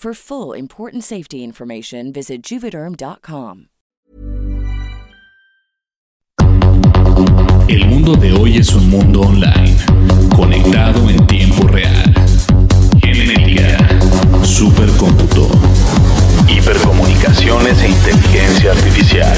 For 0.00 0.14
full 0.14 0.54
important 0.54 1.04
safety 1.04 1.44
information, 1.44 2.10
visit 2.10 2.42
juvederm.com. 2.42 3.66
El 7.68 7.84
mundo 7.84 8.14
de 8.14 8.32
hoy 8.32 8.56
es 8.56 8.72
un 8.72 8.88
mundo 8.88 9.20
online, 9.20 9.76
conectado 10.34 11.10
en 11.10 11.26
tiempo 11.26 11.68
real. 11.68 12.14
Genética, 13.02 13.76
supercómputo, 14.42 15.50
hipercomunicaciones 16.48 17.82
e 17.82 17.88
inteligencia 17.88 18.70
artificial. 18.72 19.36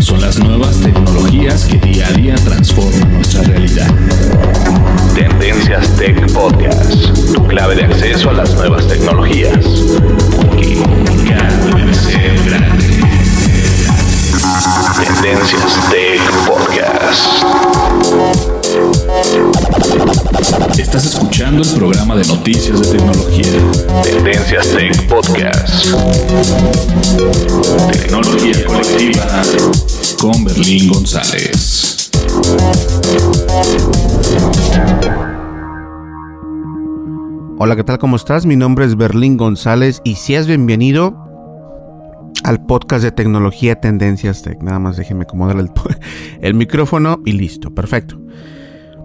Son 0.00 0.20
las 0.20 0.40
nuevas 0.40 0.80
tecnologías 0.80 1.66
que 1.66 1.78
día 1.78 2.08
a 2.08 2.12
día 2.14 2.34
transforman 2.34 3.12
nuestra 3.12 3.42
realidad. 3.44 4.89
Tendencias 5.14 5.96
Tech 5.96 6.32
Podcast, 6.32 6.92
tu 7.34 7.46
clave 7.46 7.74
de 7.74 7.84
acceso 7.84 8.30
a 8.30 8.32
las 8.32 8.54
nuevas 8.54 8.86
tecnologías. 8.86 9.64
Porque 10.36 10.82
cada 11.28 11.48
puede 11.70 11.94
ser 11.94 12.42
grande. 12.44 12.84
Tendencias 15.04 15.90
Tech 15.90 16.20
Podcast. 16.46 17.44
Estás 20.78 21.04
escuchando 21.06 21.62
el 21.62 21.70
programa 21.70 22.16
de 22.16 22.24
noticias 22.24 22.80
de 22.80 22.98
tecnología. 22.98 24.02
Tendencias 24.02 24.68
Tech 24.68 25.08
Podcast. 25.08 25.86
Tecnología 27.92 28.64
colectiva 28.66 29.42
con 30.18 30.44
Berlín 30.44 30.88
González. 30.88 31.89
Hola, 37.58 37.76
¿qué 37.76 37.84
tal? 37.84 37.98
¿Cómo 37.98 38.16
estás? 38.16 38.46
Mi 38.46 38.56
nombre 38.56 38.86
es 38.86 38.96
Berlín 38.96 39.36
González 39.36 40.00
y 40.02 40.14
seas 40.14 40.46
bienvenido 40.46 41.14
al 42.42 42.64
podcast 42.64 43.04
de 43.04 43.12
tecnología 43.12 43.80
Tendencias 43.80 44.42
Tech. 44.42 44.62
Nada 44.62 44.78
más 44.78 44.96
déjeme 44.96 45.24
acomodar 45.24 45.58
el, 45.58 45.70
el 46.40 46.54
micrófono 46.54 47.20
y 47.26 47.32
listo, 47.32 47.74
perfecto. 47.74 48.18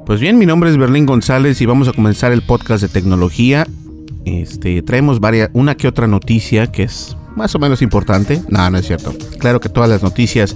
Pues 0.06 0.20
bien, 0.20 0.38
mi 0.38 0.46
nombre 0.46 0.70
es 0.70 0.78
Berlín 0.78 1.06
González 1.06 1.60
y 1.62 1.66
vamos 1.66 1.88
a 1.88 1.94
comenzar 1.94 2.32
el 2.32 2.44
podcast 2.44 2.82
de 2.82 2.90
tecnología. 2.90 3.68
Este, 4.24 4.82
traemos 4.82 5.20
varias, 5.20 5.50
una 5.54 5.76
que 5.76 5.88
otra 5.88 6.08
noticia 6.08 6.72
que 6.72 6.84
es 6.84 7.18
más 7.36 7.54
o 7.56 7.60
menos 7.60 7.82
importante. 7.82 8.42
No, 8.48 8.70
no 8.70 8.78
es 8.78 8.88
cierto. 8.88 9.14
Claro 9.40 9.60
que 9.60 9.68
todas 9.70 9.90
las 9.90 10.02
noticias 10.02 10.56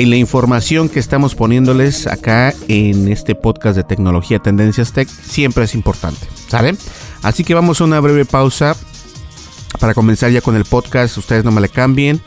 y 0.00 0.06
la 0.06 0.16
información 0.16 0.88
que 0.88 0.98
estamos 0.98 1.34
poniéndoles 1.34 2.06
acá 2.06 2.54
en 2.68 3.08
este 3.08 3.34
podcast 3.34 3.76
de 3.76 3.84
tecnología 3.84 4.38
Tendencias 4.38 4.92
Tech 4.92 5.08
siempre 5.08 5.64
es 5.64 5.74
importante, 5.74 6.26
¿sale? 6.48 6.74
Así 7.22 7.44
que 7.44 7.54
vamos 7.54 7.80
a 7.80 7.84
una 7.84 8.00
breve 8.00 8.24
pausa 8.24 8.74
para 9.78 9.92
comenzar 9.92 10.30
ya 10.30 10.40
con 10.40 10.56
el 10.56 10.64
podcast. 10.64 11.18
Ustedes 11.18 11.44
no 11.44 11.50
me 11.50 11.60
le 11.60 11.68
cambien. 11.68 12.20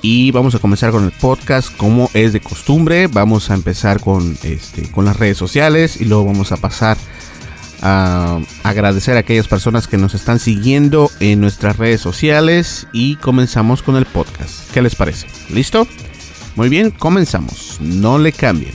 Y 0.00 0.32
vamos 0.32 0.54
a 0.54 0.58
comenzar 0.58 0.90
con 0.90 1.04
el 1.04 1.12
podcast 1.12 1.74
como 1.76 2.10
es 2.14 2.32
de 2.32 2.40
costumbre. 2.40 3.06
Vamos 3.06 3.50
a 3.50 3.54
empezar 3.54 4.00
con, 4.00 4.36
este, 4.42 4.90
con 4.90 5.04
las 5.04 5.18
redes 5.18 5.38
sociales 5.38 6.00
y 6.00 6.04
luego 6.04 6.26
vamos 6.26 6.52
a 6.52 6.56
pasar 6.56 6.96
a 7.80 8.38
agradecer 8.62 9.16
a 9.16 9.20
aquellas 9.20 9.48
personas 9.48 9.88
que 9.88 9.98
nos 9.98 10.14
están 10.14 10.38
siguiendo 10.38 11.10
en 11.20 11.40
nuestras 11.40 11.76
redes 11.76 12.00
sociales 12.00 12.86
y 12.92 13.16
comenzamos 13.16 13.82
con 13.82 13.96
el 13.96 14.06
podcast. 14.06 14.70
¿Qué 14.72 14.80
les 14.80 14.94
parece? 14.94 15.26
¿Listo? 15.50 15.86
Muy 16.56 16.68
bien, 16.68 16.90
comenzamos. 16.92 17.78
No 17.80 18.16
le 18.18 18.30
cambien. 18.32 18.74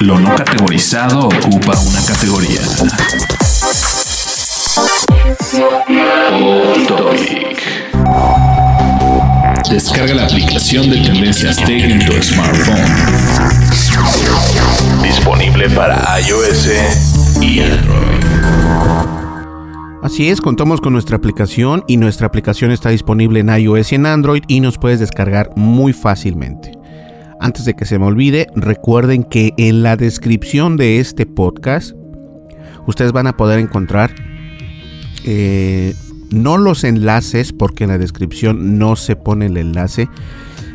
Lo 0.00 0.18
no 0.18 0.34
categorizado 0.34 1.28
ocupa 1.28 1.78
una 1.78 2.00
categoría. 2.04 2.60
Descarga 9.70 10.14
la 10.14 10.24
aplicación 10.24 10.90
de 10.90 10.96
Tendencias 10.96 11.56
Tech 11.56 11.82
en 11.82 12.04
tu 12.04 12.20
smartphone. 12.20 12.78
Disponible 15.02 15.70
para 15.70 16.20
iOS 16.20 16.68
y 17.40 17.60
Android. 17.60 19.27
Así 20.00 20.28
es, 20.28 20.40
contamos 20.40 20.80
con 20.80 20.92
nuestra 20.92 21.16
aplicación 21.16 21.82
y 21.88 21.96
nuestra 21.96 22.28
aplicación 22.28 22.70
está 22.70 22.90
disponible 22.90 23.40
en 23.40 23.48
iOS 23.48 23.90
y 23.90 23.96
en 23.96 24.06
Android 24.06 24.44
y 24.46 24.60
nos 24.60 24.78
puedes 24.78 25.00
descargar 25.00 25.50
muy 25.56 25.92
fácilmente. 25.92 26.70
Antes 27.40 27.64
de 27.64 27.74
que 27.74 27.84
se 27.84 27.98
me 27.98 28.06
olvide, 28.06 28.46
recuerden 28.54 29.24
que 29.24 29.54
en 29.56 29.82
la 29.82 29.96
descripción 29.96 30.76
de 30.76 31.00
este 31.00 31.26
podcast 31.26 31.96
ustedes 32.86 33.10
van 33.10 33.26
a 33.26 33.36
poder 33.36 33.58
encontrar 33.58 34.14
eh, 35.24 35.94
no 36.30 36.58
los 36.58 36.84
enlaces, 36.84 37.52
porque 37.52 37.84
en 37.84 37.90
la 37.90 37.98
descripción 37.98 38.78
no 38.78 38.94
se 38.94 39.16
pone 39.16 39.46
el 39.46 39.56
enlace, 39.56 40.08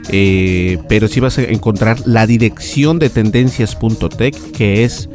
eh, 0.09 0.79
pero 0.89 1.07
sí 1.07 1.19
vas 1.19 1.38
a 1.38 1.44
encontrar 1.44 2.01
la 2.05 2.25
dirección 2.27 3.00
de 3.00 3.09
tendencias.tech, 3.09 4.35
que 4.51 4.83
es 4.83 5.09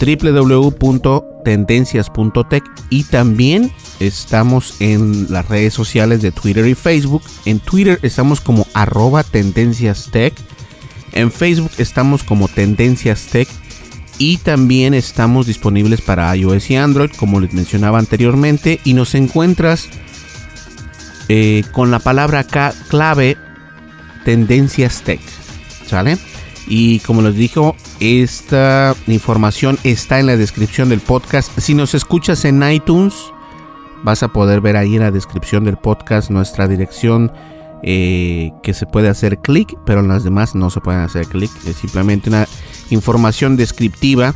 www.tendencias.tech 0.00 2.64
y 2.88 3.04
también 3.04 3.70
estamos 4.00 4.80
en 4.80 5.30
las 5.30 5.46
redes 5.48 5.74
sociales 5.74 6.22
de 6.22 6.32
Twitter 6.32 6.66
y 6.66 6.74
Facebook. 6.74 7.22
En 7.44 7.60
Twitter 7.60 8.00
estamos 8.02 8.40
como 8.40 8.66
arroba 8.72 9.22
tendenciastech. 9.22 10.34
En 11.12 11.30
Facebook 11.32 11.72
estamos 11.78 12.22
como 12.22 12.48
Tendencias 12.48 13.26
Tech 13.26 13.48
y 14.18 14.36
también 14.38 14.94
estamos 14.94 15.46
disponibles 15.46 16.02
para 16.02 16.34
iOS 16.36 16.70
y 16.70 16.76
Android, 16.76 17.10
como 17.16 17.40
les 17.40 17.52
mencionaba 17.52 17.98
anteriormente. 17.98 18.80
Y 18.84 18.94
nos 18.94 19.14
encuentras 19.14 19.88
eh, 21.28 21.64
con 21.72 21.90
la 21.90 21.98
palabra 21.98 22.40
acá 22.40 22.74
clave 22.88 23.36
Tendencias 24.24 25.02
Tech. 25.02 25.20
¿Sale? 25.86 26.18
Y 26.66 27.00
como 27.00 27.22
les 27.22 27.34
dijo, 27.34 27.74
esta 27.98 28.94
información 29.08 29.78
está 29.82 30.20
en 30.20 30.26
la 30.26 30.36
descripción 30.36 30.88
del 30.88 31.00
podcast. 31.00 31.58
Si 31.58 31.74
nos 31.74 31.94
escuchas 31.94 32.44
en 32.44 32.62
iTunes, 32.62 33.14
vas 34.04 34.22
a 34.22 34.28
poder 34.28 34.60
ver 34.60 34.76
ahí 34.76 34.94
en 34.94 35.02
la 35.02 35.10
descripción 35.10 35.64
del 35.64 35.76
podcast 35.76 36.30
nuestra 36.30 36.68
dirección 36.68 37.32
eh, 37.82 38.52
que 38.62 38.74
se 38.74 38.86
puede 38.86 39.08
hacer 39.08 39.38
clic, 39.38 39.76
pero 39.84 40.00
en 40.00 40.08
las 40.08 40.22
demás 40.22 40.54
no 40.54 40.70
se 40.70 40.80
pueden 40.80 41.00
hacer 41.00 41.26
clic. 41.26 41.50
Es 41.66 41.76
simplemente 41.76 42.28
una 42.28 42.46
información 42.90 43.56
descriptiva. 43.56 44.34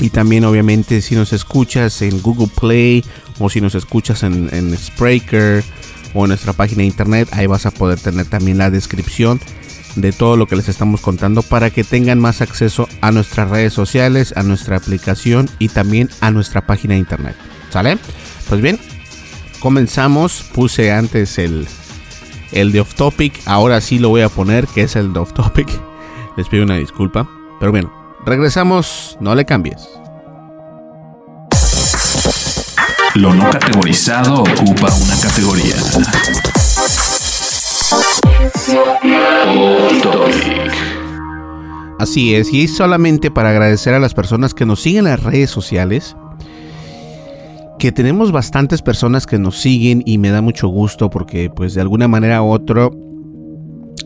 Y 0.00 0.10
también 0.10 0.44
obviamente 0.44 1.00
si 1.02 1.14
nos 1.14 1.32
escuchas 1.32 2.02
en 2.02 2.20
Google 2.20 2.50
Play 2.60 3.04
o 3.38 3.48
si 3.48 3.60
nos 3.60 3.76
escuchas 3.76 4.24
en, 4.24 4.48
en 4.52 4.76
o 6.14 6.24
en 6.24 6.28
nuestra 6.28 6.52
página 6.52 6.78
de 6.78 6.86
internet, 6.86 7.28
ahí 7.32 7.46
vas 7.46 7.66
a 7.66 7.70
poder 7.70 7.98
tener 7.98 8.26
también 8.26 8.58
la 8.58 8.70
descripción 8.70 9.40
de 9.96 10.12
todo 10.12 10.36
lo 10.36 10.46
que 10.46 10.56
les 10.56 10.68
estamos 10.68 11.00
contando 11.00 11.42
para 11.42 11.70
que 11.70 11.84
tengan 11.84 12.18
más 12.18 12.40
acceso 12.40 12.88
a 13.00 13.10
nuestras 13.12 13.50
redes 13.50 13.72
sociales, 13.72 14.32
a 14.36 14.42
nuestra 14.42 14.76
aplicación 14.76 15.48
y 15.58 15.68
también 15.68 16.08
a 16.20 16.30
nuestra 16.30 16.66
página 16.66 16.94
de 16.94 17.00
internet. 17.00 17.36
¿Sale? 17.70 17.98
Pues 18.48 18.60
bien, 18.60 18.78
comenzamos. 19.60 20.44
Puse 20.54 20.92
antes 20.92 21.38
el, 21.38 21.66
el 22.52 22.72
de 22.72 22.80
off 22.80 22.94
topic. 22.94 23.40
Ahora 23.46 23.80
sí 23.80 23.98
lo 23.98 24.10
voy 24.10 24.22
a 24.22 24.28
poner, 24.28 24.66
que 24.66 24.82
es 24.82 24.96
el 24.96 25.12
de 25.12 25.20
off 25.20 25.32
topic. 25.32 25.68
Les 26.36 26.48
pido 26.48 26.64
una 26.64 26.76
disculpa. 26.76 27.28
Pero 27.60 27.72
bueno, 27.72 27.92
regresamos. 28.24 29.16
No 29.20 29.34
le 29.34 29.44
cambies. 29.44 30.01
Lo 33.14 33.34
no 33.34 33.50
categorizado 33.50 34.40
ocupa 34.40 34.88
una 34.94 35.14
categoría. 35.20 35.74
Así 41.98 42.34
es, 42.34 42.50
y 42.54 42.68
solamente 42.68 43.30
para 43.30 43.50
agradecer 43.50 43.92
a 43.92 43.98
las 43.98 44.14
personas 44.14 44.54
que 44.54 44.64
nos 44.64 44.80
siguen 44.80 45.06
en 45.06 45.10
las 45.10 45.22
redes 45.22 45.50
sociales, 45.50 46.16
que 47.78 47.92
tenemos 47.92 48.32
bastantes 48.32 48.80
personas 48.80 49.26
que 49.26 49.38
nos 49.38 49.60
siguen 49.60 50.02
y 50.06 50.16
me 50.16 50.30
da 50.30 50.40
mucho 50.40 50.68
gusto 50.68 51.10
porque 51.10 51.50
pues 51.50 51.74
de 51.74 51.82
alguna 51.82 52.08
manera 52.08 52.42
u 52.42 52.46
otro, 52.50 52.92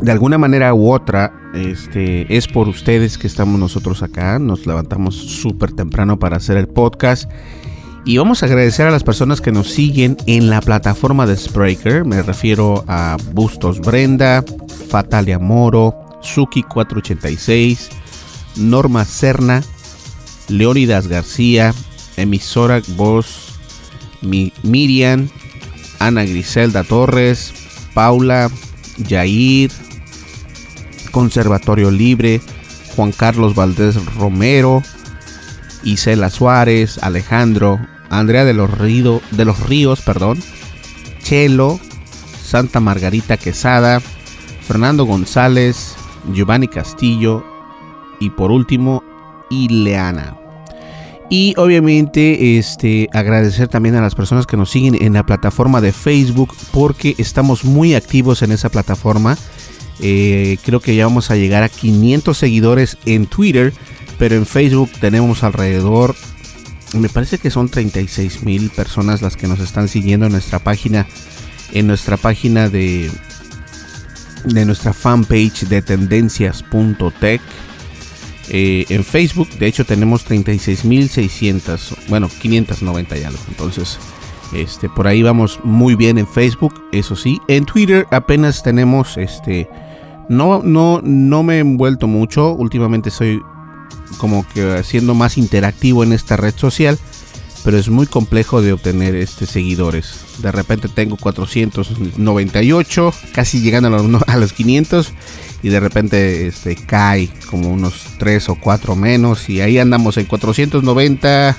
de 0.00 0.10
alguna 0.10 0.36
manera 0.36 0.74
u 0.74 0.90
otra, 0.90 1.32
este, 1.54 2.36
es 2.36 2.48
por 2.48 2.68
ustedes 2.68 3.18
que 3.18 3.28
estamos 3.28 3.60
nosotros 3.60 4.02
acá, 4.02 4.40
nos 4.40 4.66
levantamos 4.66 5.14
súper 5.14 5.70
temprano 5.72 6.18
para 6.18 6.38
hacer 6.38 6.56
el 6.56 6.66
podcast. 6.66 7.30
Y 8.08 8.18
vamos 8.18 8.40
a 8.40 8.46
agradecer 8.46 8.86
a 8.86 8.92
las 8.92 9.02
personas 9.02 9.40
que 9.40 9.50
nos 9.50 9.68
siguen 9.68 10.16
en 10.26 10.48
la 10.48 10.60
plataforma 10.60 11.26
de 11.26 11.36
Spreaker. 11.36 12.04
Me 12.04 12.22
refiero 12.22 12.84
a 12.86 13.16
Bustos 13.32 13.80
Brenda, 13.80 14.44
Fatalia 14.88 15.40
Moro, 15.40 15.92
Suki486, 16.22 17.88
Norma 18.58 19.04
Serna, 19.04 19.64
Leónidas 20.46 21.08
García, 21.08 21.74
Emisora 22.16 22.80
Voz, 22.90 23.58
Miriam, 24.22 25.28
Ana 25.98 26.22
Griselda 26.22 26.84
Torres, 26.84 27.52
Paula, 27.92 28.52
Yair, 28.98 29.72
Conservatorio 31.10 31.90
Libre, 31.90 32.40
Juan 32.94 33.10
Carlos 33.10 33.56
Valdés 33.56 33.96
Romero, 34.14 34.80
Isela 35.82 36.30
Suárez, 36.30 36.98
Alejandro, 37.02 37.80
Andrea 38.10 38.44
de 38.44 38.54
los, 38.54 38.70
de 38.78 39.44
los 39.44 39.60
Ríos, 39.60 40.00
perdón, 40.02 40.42
Chelo, 41.22 41.80
Santa 42.42 42.80
Margarita 42.80 43.36
Quesada, 43.36 44.00
Fernando 44.66 45.04
González, 45.04 45.96
Giovanni 46.32 46.68
Castillo 46.68 47.44
y 48.20 48.30
por 48.30 48.50
último 48.50 49.02
Ileana. 49.50 50.36
Y 51.28 51.54
obviamente 51.56 52.56
este, 52.58 53.08
agradecer 53.12 53.68
también 53.68 53.96
a 53.96 54.00
las 54.00 54.14
personas 54.14 54.46
que 54.46 54.56
nos 54.56 54.70
siguen 54.70 54.96
en 55.02 55.14
la 55.14 55.26
plataforma 55.26 55.80
de 55.80 55.92
Facebook 55.92 56.54
porque 56.72 57.16
estamos 57.18 57.64
muy 57.64 57.94
activos 57.94 58.42
en 58.42 58.52
esa 58.52 58.68
plataforma. 58.68 59.36
Eh, 59.98 60.58
creo 60.64 60.80
que 60.80 60.94
ya 60.94 61.06
vamos 61.06 61.30
a 61.30 61.36
llegar 61.36 61.62
a 61.64 61.68
500 61.68 62.36
seguidores 62.36 62.96
en 63.06 63.26
Twitter, 63.26 63.72
pero 64.18 64.36
en 64.36 64.46
Facebook 64.46 64.90
tenemos 65.00 65.42
alrededor, 65.42 66.14
me 66.94 67.08
parece 67.08 67.38
que 67.38 67.50
son 67.50 67.68
36 67.68 68.42
mil 68.44 68.70
personas 68.70 69.22
las 69.22 69.36
que 69.36 69.48
nos 69.48 69.60
están 69.60 69.88
siguiendo 69.88 70.26
en 70.26 70.32
nuestra 70.32 70.58
página, 70.58 71.06
en 71.72 71.86
nuestra 71.86 72.16
página 72.16 72.68
de, 72.68 73.10
de 74.44 74.64
nuestra 74.64 74.92
fanpage 74.92 75.68
de 75.68 75.82
tendencias.tech. 75.82 77.40
Eh, 78.48 78.86
en 78.90 79.04
Facebook, 79.04 79.48
de 79.58 79.66
hecho, 79.66 79.84
tenemos 79.84 80.26
36.600, 80.28 81.96
bueno, 82.08 82.28
590 82.28 83.18
ya. 83.18 83.30
Entonces, 83.48 83.98
este, 84.52 84.88
por 84.88 85.08
ahí 85.08 85.22
vamos 85.22 85.58
muy 85.64 85.96
bien 85.96 86.18
en 86.18 86.28
Facebook, 86.28 86.84
eso 86.92 87.16
sí. 87.16 87.40
En 87.48 87.64
Twitter 87.64 88.06
apenas 88.12 88.62
tenemos, 88.62 89.16
este, 89.16 89.68
no, 90.28 90.62
no, 90.62 91.00
no 91.02 91.42
me 91.42 91.56
he 91.56 91.58
envuelto 91.58 92.06
mucho. 92.06 92.52
Últimamente 92.52 93.10
soy 93.10 93.42
como 94.18 94.46
que 94.48 94.82
siendo 94.84 95.14
más 95.14 95.38
interactivo 95.38 96.04
en 96.04 96.12
esta 96.12 96.36
red 96.36 96.54
social 96.56 96.98
pero 97.66 97.78
es 97.78 97.88
muy 97.88 98.06
complejo 98.06 98.62
de 98.62 98.72
obtener 98.72 99.16
este 99.16 99.44
seguidores. 99.44 100.20
De 100.38 100.52
repente 100.52 100.86
tengo 100.88 101.16
498, 101.16 103.12
casi 103.32 103.60
llegando 103.60 103.88
a 104.24 104.36
los, 104.36 104.52
500 104.52 105.12
y 105.64 105.68
de 105.68 105.80
repente 105.80 106.46
este 106.46 106.76
cae 106.76 107.28
como 107.50 107.72
unos 107.72 108.06
3 108.20 108.50
o 108.50 108.54
4 108.54 108.94
menos 108.94 109.48
y 109.48 109.62
ahí 109.62 109.78
andamos 109.78 110.16
en 110.16 110.26
490 110.26 111.56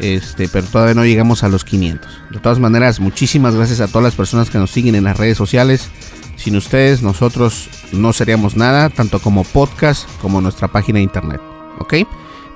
este, 0.00 0.48
pero 0.48 0.66
todavía 0.66 0.94
no 0.94 1.04
llegamos 1.04 1.42
a 1.42 1.50
los 1.50 1.66
500. 1.66 2.10
De 2.30 2.40
todas 2.40 2.58
maneras, 2.58 2.98
muchísimas 2.98 3.54
gracias 3.54 3.80
a 3.80 3.88
todas 3.88 4.04
las 4.04 4.14
personas 4.14 4.48
que 4.48 4.56
nos 4.56 4.70
siguen 4.70 4.94
en 4.94 5.04
las 5.04 5.18
redes 5.18 5.36
sociales. 5.36 5.90
Sin 6.36 6.56
ustedes, 6.56 7.02
nosotros 7.02 7.68
no 7.92 8.12
seríamos 8.12 8.56
nada, 8.56 8.90
tanto 8.90 9.20
como 9.20 9.44
podcast 9.44 10.08
como 10.20 10.40
nuestra 10.40 10.68
página 10.68 10.98
de 10.98 11.04
internet. 11.04 11.40
¿Ok? 11.78 11.94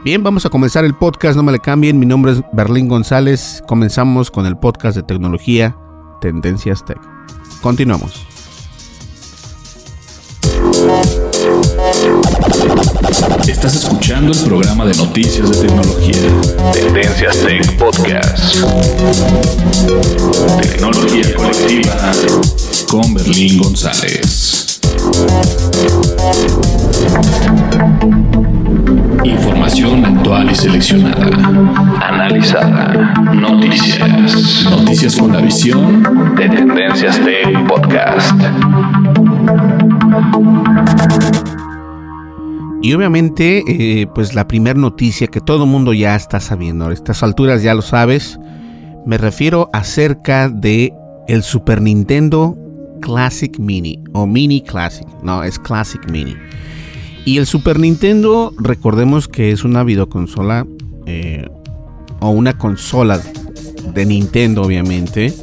Bien, 0.05 0.23
vamos 0.23 0.46
a 0.46 0.50
comenzar 0.50 0.84
el 0.84 0.94
podcast, 0.94 1.37
no 1.37 1.43
me 1.43 1.52
le 1.52 1.58
cambien. 1.58 1.99
Mi 1.99 2.06
nombre 2.06 2.32
es 2.32 2.43
Berlín 2.52 2.88
González. 2.88 3.62
Comenzamos 3.67 4.31
con 4.31 4.46
el 4.46 4.56
podcast 4.56 4.96
de 4.96 5.02
tecnología 5.02 5.76
Tendencias 6.20 6.84
Tech. 6.84 7.00
Continuamos. 7.61 8.26
Estás 13.49 13.75
escuchando 13.75 14.32
el 14.32 14.39
programa 14.44 14.84
de 14.84 14.94
noticias 14.94 15.51
de 15.51 15.67
tecnología. 15.67 16.17
Tendencias 16.72 17.39
Tech 17.39 17.77
Podcast. 17.79 18.56
Tecnología 20.60 21.34
colectiva 21.34 21.94
con 22.88 23.14
Berlín 23.14 23.58
González. 23.58 24.81
Información 29.24 30.05
actual 30.05 30.50
y 30.50 30.55
seleccionada. 30.55 31.26
Analizada. 32.00 33.14
Noticias. 33.34 34.66
Noticias 34.70 35.16
con 35.16 35.32
la 35.32 35.40
visión 35.40 36.02
de 36.36 36.48
Tendencias 36.48 37.20
Tech 37.24 37.66
Podcast. 37.66 38.40
Y 42.82 42.94
obviamente, 42.94 43.64
eh, 43.66 44.06
pues 44.14 44.34
la 44.34 44.46
primera 44.46 44.78
noticia 44.78 45.26
que 45.26 45.40
todo 45.40 45.64
el 45.64 45.70
mundo 45.70 45.93
ya 45.93 46.14
está 46.14 46.40
sabiendo, 46.40 46.86
a 46.86 46.93
estas 46.93 47.22
alturas 47.22 47.62
ya 47.62 47.74
lo 47.74 47.82
sabes, 47.82 48.38
me 49.05 49.19
refiero 49.19 49.70
acerca 49.72 50.48
de 50.48 50.93
el 51.26 51.43
Super 51.43 51.81
Nintendo 51.81 52.56
Classic 53.00 53.58
Mini 53.58 54.03
o 54.12 54.26
Mini 54.26 54.62
Classic, 54.62 55.06
no, 55.22 55.43
es 55.43 55.58
Classic 55.58 56.00
Mini. 56.10 56.36
Y 57.24 57.38
el 57.38 57.46
Super 57.46 57.81
Nintendo, 57.81 58.55
recordemos 58.58 59.26
que 59.26 59.50
es 59.50 59.65
una 59.65 59.82
videoconsola 59.82 60.67
eh, 61.06 61.48
o 62.20 62.31
una 62.31 62.56
consola 62.56 63.20
de 63.93 64.06
Nintendo, 64.06 64.62
obviamente, 64.62 65.34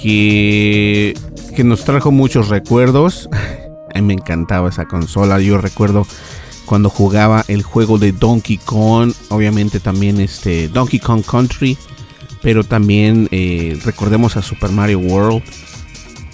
que, 0.00 1.14
que 1.56 1.64
nos 1.64 1.84
trajo 1.84 2.12
muchos 2.12 2.48
recuerdos. 2.48 3.28
A 3.94 4.00
mí 4.00 4.06
me 4.06 4.14
encantaba 4.14 4.68
esa 4.68 4.86
consola. 4.86 5.40
Yo 5.40 5.58
recuerdo 5.58 6.06
cuando 6.68 6.90
jugaba 6.90 7.44
el 7.48 7.62
juego 7.62 7.98
de 7.98 8.12
Donkey 8.12 8.58
Kong, 8.58 9.12
obviamente 9.30 9.80
también 9.80 10.20
este 10.20 10.68
Donkey 10.68 11.00
Kong 11.00 11.24
Country, 11.24 11.78
pero 12.42 12.62
también 12.62 13.26
eh, 13.30 13.80
recordemos 13.84 14.36
a 14.36 14.42
Super 14.42 14.70
Mario 14.70 15.00
World 15.00 15.42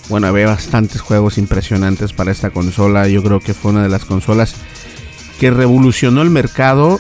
bueno, 0.09 0.27
había 0.27 0.47
bastantes 0.47 1.01
juegos 1.01 1.39
impresionantes 1.39 2.13
para 2.13 2.31
esta 2.31 2.51
consola. 2.51 3.09
Yo 3.09 3.23
creo 3.23 3.41
que 3.41 3.55
fue 3.55 3.71
una 3.71 3.83
de 3.83 3.89
las 3.89 4.05
consolas 4.05 4.55
que 5.39 5.51
revolucionó 5.51 6.23
el 6.23 6.31
mercado. 6.31 6.99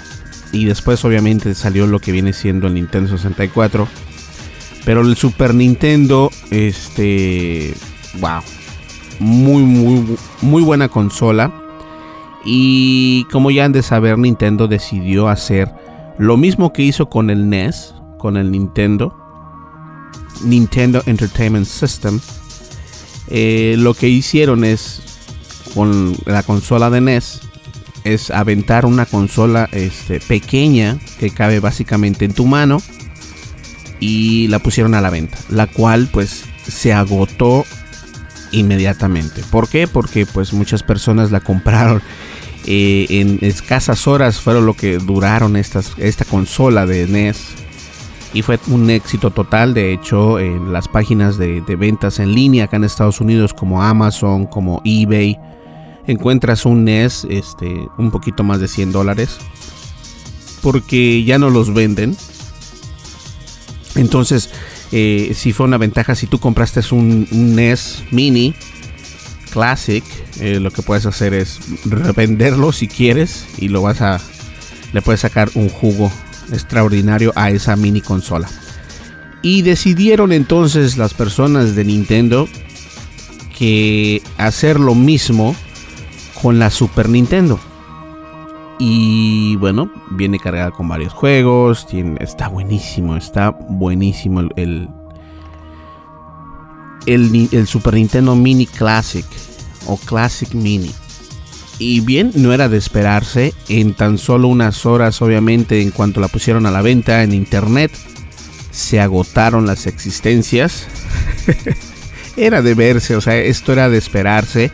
Y 0.52 0.66
después 0.66 1.04
obviamente 1.04 1.54
salió 1.54 1.86
lo 1.86 1.98
que 1.98 2.12
viene 2.12 2.32
siendo 2.32 2.68
el 2.68 2.74
Nintendo 2.74 3.10
64. 3.10 3.88
Pero 4.84 5.00
el 5.00 5.16
Super 5.16 5.54
Nintendo, 5.54 6.30
este... 6.50 7.74
¡Wow! 8.20 8.42
Muy, 9.18 9.62
muy, 9.62 10.16
muy 10.42 10.62
buena 10.62 10.88
consola. 10.88 11.52
Y 12.44 13.24
como 13.32 13.50
ya 13.50 13.64
han 13.64 13.72
de 13.72 13.82
saber, 13.82 14.18
Nintendo 14.18 14.68
decidió 14.68 15.28
hacer 15.28 15.72
lo 16.18 16.36
mismo 16.36 16.72
que 16.72 16.82
hizo 16.82 17.08
con 17.08 17.30
el 17.30 17.48
NES, 17.48 17.94
con 18.18 18.36
el 18.36 18.50
Nintendo, 18.50 19.16
Nintendo 20.44 21.02
Entertainment 21.06 21.66
System. 21.66 22.20
Eh, 23.28 23.76
lo 23.78 23.94
que 23.94 24.08
hicieron 24.08 24.64
es, 24.64 25.02
con 25.74 26.16
la 26.26 26.42
consola 26.42 26.90
de 26.90 27.00
NES, 27.00 27.40
es 28.04 28.30
aventar 28.30 28.84
una 28.86 29.06
consola 29.06 29.68
este, 29.72 30.20
pequeña 30.20 30.98
que 31.18 31.30
cabe 31.30 31.58
básicamente 31.60 32.26
en 32.26 32.34
tu 32.34 32.46
mano 32.46 32.82
y 33.98 34.48
la 34.48 34.58
pusieron 34.58 34.94
a 34.94 35.00
la 35.00 35.10
venta, 35.10 35.38
la 35.48 35.66
cual 35.66 36.08
pues 36.12 36.44
se 36.68 36.92
agotó 36.92 37.64
inmediatamente. 38.52 39.42
¿Por 39.50 39.68
qué? 39.68 39.88
Porque 39.88 40.26
pues 40.26 40.52
muchas 40.52 40.82
personas 40.82 41.30
la 41.30 41.40
compraron 41.40 42.02
eh, 42.66 43.06
en 43.08 43.38
escasas 43.42 44.06
horas, 44.06 44.40
fueron 44.40 44.66
lo 44.66 44.74
que 44.74 44.98
duraron 44.98 45.56
estas, 45.56 45.92
esta 45.98 46.24
consola 46.24 46.86
de 46.86 47.06
NES. 47.06 47.63
Y 48.34 48.42
fue 48.42 48.58
un 48.66 48.90
éxito 48.90 49.30
total, 49.30 49.74
de 49.74 49.92
hecho, 49.92 50.40
en 50.40 50.72
las 50.72 50.88
páginas 50.88 51.38
de, 51.38 51.60
ventas 51.78 52.18
en 52.18 52.34
línea 52.34 52.64
acá 52.64 52.76
en 52.76 52.84
Estados 52.84 53.20
Unidos 53.20 53.54
como 53.54 53.80
Amazon, 53.80 54.46
como 54.46 54.82
eBay, 54.84 55.38
encuentras 56.08 56.66
un 56.66 56.84
NES 56.84 57.28
este, 57.30 57.86
un 57.96 58.10
poquito 58.10 58.42
más 58.42 58.58
de 58.58 58.66
100 58.66 58.90
dólares. 58.90 59.38
Porque 60.62 61.22
ya 61.22 61.38
no 61.38 61.48
los 61.48 61.72
venden. 61.72 62.16
Entonces, 63.94 64.50
eh, 64.90 65.32
si 65.36 65.52
fue 65.52 65.66
una 65.66 65.78
ventaja, 65.78 66.16
si 66.16 66.26
tú 66.26 66.40
compraste 66.40 66.80
un, 66.90 67.28
NES 67.30 68.02
Mini 68.10 68.52
Classic, 69.52 70.02
eh, 70.40 70.58
lo 70.58 70.72
que 70.72 70.82
puedes 70.82 71.06
hacer 71.06 71.34
es 71.34 71.60
revenderlo 71.84 72.72
si 72.72 72.88
quieres 72.88 73.46
y 73.58 73.68
lo 73.68 73.82
vas 73.82 74.00
a, 74.00 74.20
le 74.92 75.02
puedes 75.02 75.20
sacar 75.20 75.50
un 75.54 75.68
jugo 75.68 76.10
extraordinario 76.52 77.32
a 77.36 77.50
esa 77.50 77.76
mini 77.76 78.00
consola. 78.00 78.48
Y 79.42 79.62
decidieron 79.62 80.32
entonces 80.32 80.96
las 80.96 81.12
personas 81.14 81.74
de 81.74 81.84
Nintendo 81.84 82.48
que 83.58 84.22
hacer 84.38 84.80
lo 84.80 84.94
mismo 84.94 85.54
con 86.40 86.58
la 86.58 86.70
Super 86.70 87.08
Nintendo. 87.08 87.60
Y 88.78 89.56
bueno, 89.56 89.90
viene 90.10 90.38
cargada 90.38 90.70
con 90.70 90.88
varios 90.88 91.12
juegos. 91.12 91.86
Está 92.20 92.48
buenísimo, 92.48 93.16
está 93.16 93.50
buenísimo 93.50 94.40
el, 94.56 94.88
el, 97.06 97.66
Super 97.66 97.94
Nintendo 97.94 98.34
Mini 98.34 98.66
Classic 98.66 99.24
o 99.86 99.96
Classic 99.96 100.52
Mini. 100.54 100.90
Y 101.78 102.00
bien, 102.00 102.32
no 102.34 102.52
era 102.52 102.68
de 102.68 102.78
esperarse. 102.78 103.52
En 103.68 103.94
tan 103.94 104.18
solo 104.18 104.48
unas 104.48 104.86
horas, 104.86 105.20
obviamente, 105.22 105.82
en 105.82 105.90
cuanto 105.90 106.20
la 106.20 106.28
pusieron 106.28 106.66
a 106.66 106.70
la 106.70 106.82
venta 106.82 107.22
en 107.22 107.32
internet, 107.32 107.90
se 108.70 109.00
agotaron 109.00 109.66
las 109.66 109.86
existencias. 109.86 110.86
era 112.36 112.62
de 112.62 112.74
verse, 112.74 113.16
o 113.16 113.20
sea, 113.20 113.36
esto 113.36 113.72
era 113.72 113.88
de 113.88 113.98
esperarse. 113.98 114.70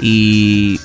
Y 0.00 0.80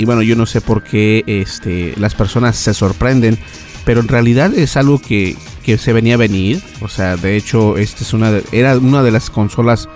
y 0.00 0.06
bueno, 0.06 0.22
yo 0.22 0.34
no 0.34 0.46
sé 0.46 0.62
por 0.62 0.82
qué 0.82 1.24
este, 1.26 1.92
las 1.98 2.14
personas 2.14 2.56
se 2.56 2.72
sorprenden, 2.72 3.38
pero 3.84 4.00
en 4.00 4.08
realidad 4.08 4.54
es 4.54 4.78
algo 4.78 4.98
que, 4.98 5.36
se 5.76 5.92
venía 5.92 6.14
a 6.14 6.16
venir. 6.16 6.62
O 6.80 6.88
sea, 6.88 7.16
de 7.16 7.36
hecho, 7.36 7.76
esta 7.76 8.02
es 8.02 8.14
una 8.14 8.40
era 8.50 8.78
una 8.78 9.02
de 9.02 9.10
las 9.10 9.28
consolas 9.28 9.90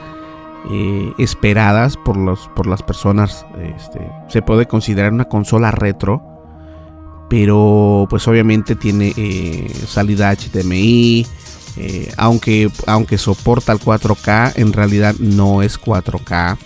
eh, 0.71 1.13
esperadas 1.19 1.97
por, 1.97 2.17
los, 2.17 2.49
por 2.55 2.67
las 2.67 2.83
personas. 2.83 3.47
Este, 3.77 4.01
se 4.29 4.43
puede 4.43 4.67
considerar 4.67 5.13
una 5.13 5.27
consola 5.27 5.71
retro, 5.71 6.23
pero 7.29 8.07
pues 8.09 8.27
obviamente 8.29 8.77
tiene 8.77 9.13
eh, 9.17 9.73
salida 9.87 10.35
HDMI. 10.35 11.27
Eh, 11.77 12.13
aunque, 12.17 12.71
aunque 12.87 13.19
soporta 13.19 13.73
el 13.73 13.81
4K, 13.81 14.53
en 14.57 14.73
realidad 14.73 15.17
no 15.19 15.61
es 15.61 15.81
4K 15.81 16.57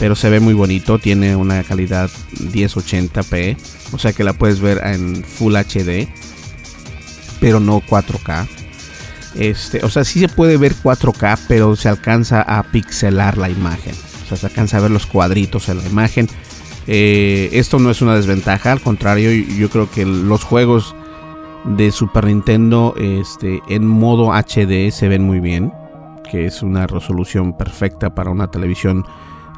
pero 0.00 0.16
se 0.16 0.30
ve 0.30 0.40
muy 0.40 0.54
bonito, 0.54 0.98
tiene 0.98 1.36
una 1.36 1.62
calidad 1.62 2.10
1080p, 2.32 3.58
o 3.92 3.98
sea 3.98 4.14
que 4.14 4.24
la 4.24 4.32
puedes 4.32 4.58
ver 4.58 4.80
en 4.82 5.22
Full 5.22 5.54
HD, 5.54 6.08
pero 7.38 7.60
no 7.60 7.82
4K. 7.82 8.48
Este, 9.34 9.84
o 9.84 9.88
sea, 9.88 10.04
sí 10.04 10.20
se 10.20 10.28
puede 10.28 10.56
ver 10.56 10.74
4K, 10.74 11.38
pero 11.48 11.76
se 11.76 11.88
alcanza 11.88 12.42
a 12.42 12.62
pixelar 12.64 13.38
la 13.38 13.48
imagen. 13.48 13.94
O 14.24 14.28
sea, 14.28 14.36
se 14.36 14.46
alcanza 14.46 14.78
a 14.78 14.80
ver 14.80 14.90
los 14.90 15.06
cuadritos 15.06 15.68
en 15.68 15.78
la 15.78 15.86
imagen. 15.86 16.28
Eh, 16.86 17.50
esto 17.52 17.78
no 17.78 17.90
es 17.90 18.02
una 18.02 18.16
desventaja, 18.16 18.72
al 18.72 18.80
contrario, 18.80 19.30
yo 19.30 19.68
creo 19.70 19.90
que 19.90 20.04
los 20.04 20.42
juegos 20.42 20.94
de 21.64 21.92
Super 21.92 22.24
Nintendo 22.24 22.94
este, 22.98 23.60
en 23.68 23.86
modo 23.86 24.32
HD 24.32 24.90
se 24.90 25.08
ven 25.08 25.22
muy 25.22 25.40
bien, 25.40 25.72
que 26.30 26.46
es 26.46 26.62
una 26.62 26.86
resolución 26.86 27.56
perfecta 27.56 28.14
para 28.14 28.30
una 28.30 28.50
televisión 28.50 29.04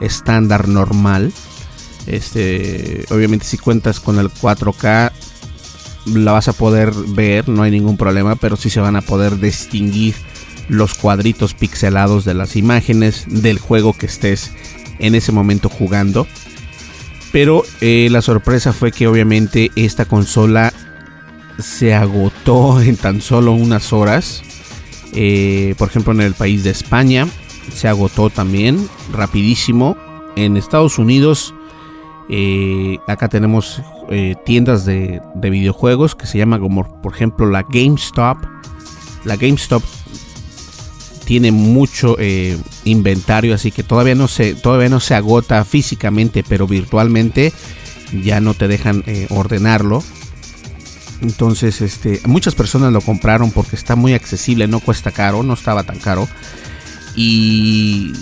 estándar 0.01 0.69
normal. 0.69 1.33
Este, 2.07 3.05
obviamente 3.11 3.47
si 3.47 3.57
cuentas 3.59 4.01
con 4.01 4.19
el 4.19 4.29
4K 4.29 5.13
la 6.07 6.33
vas 6.33 6.49
a 6.49 6.53
poder 6.53 6.93
ver, 7.09 7.49
no 7.49 7.63
hay 7.63 7.71
ningún 7.71 7.97
problema, 7.97 8.37
pero 8.37 8.57
sí 8.57 8.71
se 8.71 8.81
van 8.81 8.97
a 8.97 9.03
poder 9.03 9.39
distinguir 9.39 10.15
los 10.69 10.95
cuadritos 10.95 11.55
pixelados 11.55 12.25
de 12.25 12.35
las 12.35 12.57
imágenes 12.57 13.25
del 13.29 13.59
juego 13.59 13.93
que 13.93 14.07
estés 14.07 14.53
en 14.99 15.15
ese 15.15 15.33
momento 15.33 15.69
jugando. 15.69 16.27
Pero 17.33 17.63
eh, 17.81 18.09
la 18.11 18.23
sorpresa 18.23 18.73
fue 18.73 18.93
que 18.93 19.07
obviamente 19.07 19.71
esta 19.75 20.05
consola 20.05 20.73
se 21.59 21.95
agotó 21.95 22.81
en 22.83 22.97
tan 22.97 23.21
solo 23.21 23.53
unas 23.53 23.93
horas. 23.93 24.43
Eh, 25.15 25.75
por 25.77 25.89
ejemplo 25.89 26.13
en 26.15 26.23
el 26.23 26.33
país 26.33 26.65
de 26.65 26.71
España 26.71 27.29
se 27.75 27.89
agotó 27.89 28.31
también 28.31 28.89
rapidísimo. 29.13 29.97
En 30.37 30.57
Estados 30.57 30.99
Unidos, 30.99 31.55
eh, 32.31 32.99
acá 33.07 33.29
tenemos 33.29 33.83
eh, 34.13 34.37
tiendas 34.45 34.85
de, 34.85 35.21
videojuegos 35.35 36.15
que 36.15 36.27
se 36.27 36.39
llama 36.39 36.59
como 36.59 37.01
por 37.03 37.15
ejemplo 37.15 37.51
la 37.51 37.63
GameStop. 37.63 38.39
La 39.25 39.37
GameStop 39.37 39.83
tiene 41.25 41.53
mucho 41.53 42.17
eh, 42.19 42.59
inventario, 42.85 43.55
así 43.55 43.71
que 43.71 43.83
todavía 43.83 44.15
no 44.15 44.29
se 44.29 44.55
todavía 44.55 44.89
no 44.89 45.01
se 45.01 45.15
agota 45.15 45.65
físicamente, 45.65 46.45
pero 46.49 46.67
virtualmente 46.67 47.53
ya 48.23 48.41
no 48.41 48.55
te 48.55 48.69
dejan 48.69 49.05
ordenarlo. 49.31 50.03
Entonces, 51.23 51.81
este, 51.81 52.21
muchas 52.27 52.55
personas 52.55 52.93
lo 52.93 53.01
compraron 53.01 53.53
porque 53.53 53.77
está 53.77 53.95
muy 53.95 54.13
accesible, 54.13 54.67
no 54.67 54.81
cuesta 54.81 55.13
caro, 55.13 55.43
no 55.43 55.55
estaba 55.55 55.85
tan 55.85 55.99
caro 55.99 56.29
y 57.15 58.13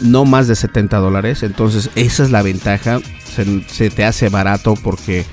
no 0.00 0.24
más 0.24 0.48
de 0.48 0.56
70 0.56 0.98
dólares. 0.98 1.42
Entonces 1.42 1.90
esa 1.94 2.24
es 2.24 2.30
la 2.30 2.42
ventaja. 2.42 3.00
Se, 3.68 3.90
te 3.90 4.04
hace 4.04 4.28
barato 4.28 4.74
porque 4.82 5.24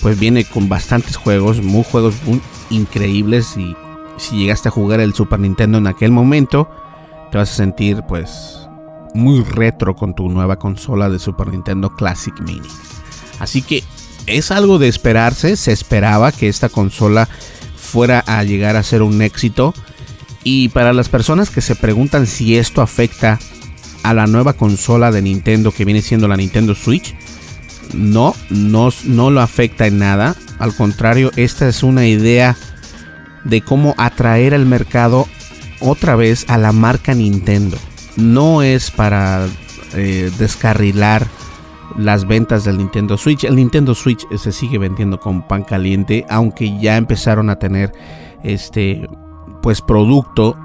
pues 0.00 0.18
viene 0.18 0.44
con 0.44 0.68
bastantes 0.68 1.16
juegos, 1.16 1.62
muy 1.62 1.84
juegos 1.84 2.14
increíbles 2.70 3.56
y 3.56 3.76
si 4.16 4.36
llegaste 4.36 4.68
a 4.68 4.72
jugar 4.72 5.00
el 5.00 5.14
Super 5.14 5.38
Nintendo 5.38 5.78
en 5.78 5.86
aquel 5.86 6.10
momento, 6.10 6.68
te 7.30 7.38
vas 7.38 7.52
a 7.52 7.54
sentir 7.54 8.02
pues 8.08 8.68
muy 9.14 9.42
retro 9.42 9.94
con 9.94 10.14
tu 10.14 10.28
nueva 10.28 10.58
consola 10.58 11.08
de 11.08 11.18
Super 11.18 11.48
Nintendo 11.48 11.94
Classic 11.94 12.38
Mini. 12.40 12.68
Así 13.38 13.62
que 13.62 13.84
es 14.26 14.50
algo 14.50 14.78
de 14.78 14.88
esperarse, 14.88 15.56
se 15.56 15.72
esperaba 15.72 16.32
que 16.32 16.48
esta 16.48 16.68
consola 16.68 17.28
fuera 17.76 18.20
a 18.20 18.42
llegar 18.44 18.76
a 18.76 18.82
ser 18.82 19.02
un 19.02 19.20
éxito 19.20 19.74
y 20.44 20.68
para 20.70 20.92
las 20.92 21.08
personas 21.08 21.50
que 21.50 21.60
se 21.60 21.76
preguntan 21.76 22.26
si 22.26 22.56
esto 22.56 22.82
afecta 22.82 23.38
a 24.02 24.14
la 24.14 24.26
nueva 24.26 24.54
consola 24.54 25.10
de 25.10 25.22
Nintendo 25.22 25.72
que 25.72 25.84
viene 25.84 26.02
siendo 26.02 26.28
la 26.28 26.36
Nintendo 26.36 26.74
Switch, 26.74 27.14
no, 27.94 28.34
no, 28.50 28.90
no 29.04 29.30
lo 29.30 29.40
afecta 29.40 29.86
en 29.86 29.98
nada. 29.98 30.36
Al 30.58 30.74
contrario, 30.74 31.30
esta 31.36 31.68
es 31.68 31.82
una 31.82 32.06
idea 32.06 32.56
de 33.44 33.60
cómo 33.60 33.94
atraer 33.98 34.54
al 34.54 34.66
mercado 34.66 35.26
otra 35.80 36.16
vez 36.16 36.44
a 36.48 36.58
la 36.58 36.72
marca 36.72 37.14
Nintendo. 37.14 37.76
No 38.16 38.62
es 38.62 38.90
para 38.90 39.46
eh, 39.94 40.30
descarrilar 40.38 41.26
las 41.96 42.26
ventas 42.26 42.64
del 42.64 42.78
Nintendo 42.78 43.16
Switch. 43.16 43.44
El 43.44 43.56
Nintendo 43.56 43.94
Switch 43.94 44.26
se 44.36 44.52
sigue 44.52 44.78
vendiendo 44.78 45.18
con 45.18 45.46
pan 45.46 45.64
caliente, 45.64 46.24
aunque 46.28 46.78
ya 46.78 46.96
empezaron 46.96 47.50
a 47.50 47.58
tener 47.58 47.92
este 48.42 49.08
pues 49.62 49.80
producto 49.80 50.56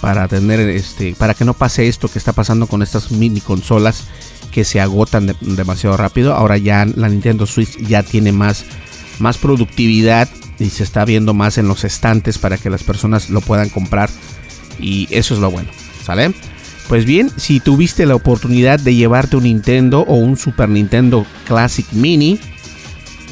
para 0.00 0.28
tener 0.28 0.60
este 0.60 1.14
para 1.14 1.34
que 1.34 1.44
no 1.44 1.54
pase 1.54 1.88
esto 1.88 2.08
que 2.08 2.18
está 2.18 2.32
pasando 2.32 2.66
con 2.66 2.82
estas 2.82 3.10
mini 3.10 3.40
consolas 3.40 4.04
que 4.50 4.64
se 4.64 4.80
agotan 4.80 5.36
demasiado 5.40 5.96
rápido. 5.96 6.34
Ahora 6.34 6.56
ya 6.58 6.84
la 6.84 7.08
Nintendo 7.08 7.46
Switch 7.46 7.78
ya 7.78 8.02
tiene 8.02 8.32
más 8.32 8.64
más 9.18 9.38
productividad 9.38 10.28
y 10.58 10.70
se 10.70 10.82
está 10.82 11.04
viendo 11.04 11.34
más 11.34 11.58
en 11.58 11.68
los 11.68 11.84
estantes 11.84 12.38
para 12.38 12.58
que 12.58 12.70
las 12.70 12.82
personas 12.82 13.30
lo 13.30 13.40
puedan 13.40 13.68
comprar 13.68 14.10
y 14.78 15.08
eso 15.10 15.34
es 15.34 15.40
lo 15.40 15.50
bueno, 15.50 15.70
¿sale? 16.04 16.32
Pues 16.88 17.04
bien, 17.04 17.30
si 17.36 17.60
tuviste 17.60 18.04
la 18.04 18.16
oportunidad 18.16 18.80
de 18.80 18.94
llevarte 18.94 19.36
un 19.36 19.44
Nintendo 19.44 20.00
o 20.00 20.16
un 20.16 20.36
Super 20.36 20.68
Nintendo 20.68 21.24
Classic 21.46 21.86
Mini, 21.92 22.40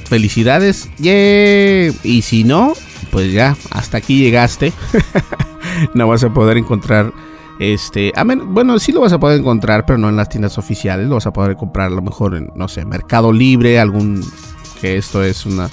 felicidades, 0.05 0.89
yeah. 0.99 1.93
Y 2.05 2.23
si 2.23 2.45
no, 2.45 2.75
pues 3.11 3.33
ya, 3.33 3.57
hasta 3.71 3.99
aquí 3.99 4.19
llegaste. 4.19 4.73
no 5.95 6.09
vas 6.09 6.25
a 6.25 6.33
poder 6.33 6.57
encontrar 6.57 7.13
este, 7.59 8.13
bueno, 8.47 8.79
sí 8.79 8.93
lo 8.93 9.01
vas 9.01 9.13
a 9.13 9.19
poder 9.19 9.41
encontrar, 9.41 9.85
pero 9.85 9.99
no 9.99 10.09
en 10.09 10.17
las 10.17 10.29
tiendas 10.29 10.59
oficiales. 10.59 11.09
Lo 11.09 11.17
vas 11.17 11.27
a 11.27 11.33
poder 11.33 11.57
comprar 11.57 11.89
a 11.89 11.95
lo 11.95 12.03
mejor 12.03 12.37
en, 12.37 12.53
no 12.55 12.69
sé, 12.69 12.85
Mercado 12.85 13.33
Libre, 13.33 13.81
algún 13.81 14.25
que 14.81 14.97
esto 14.97 15.25
es 15.25 15.45
una, 15.45 15.69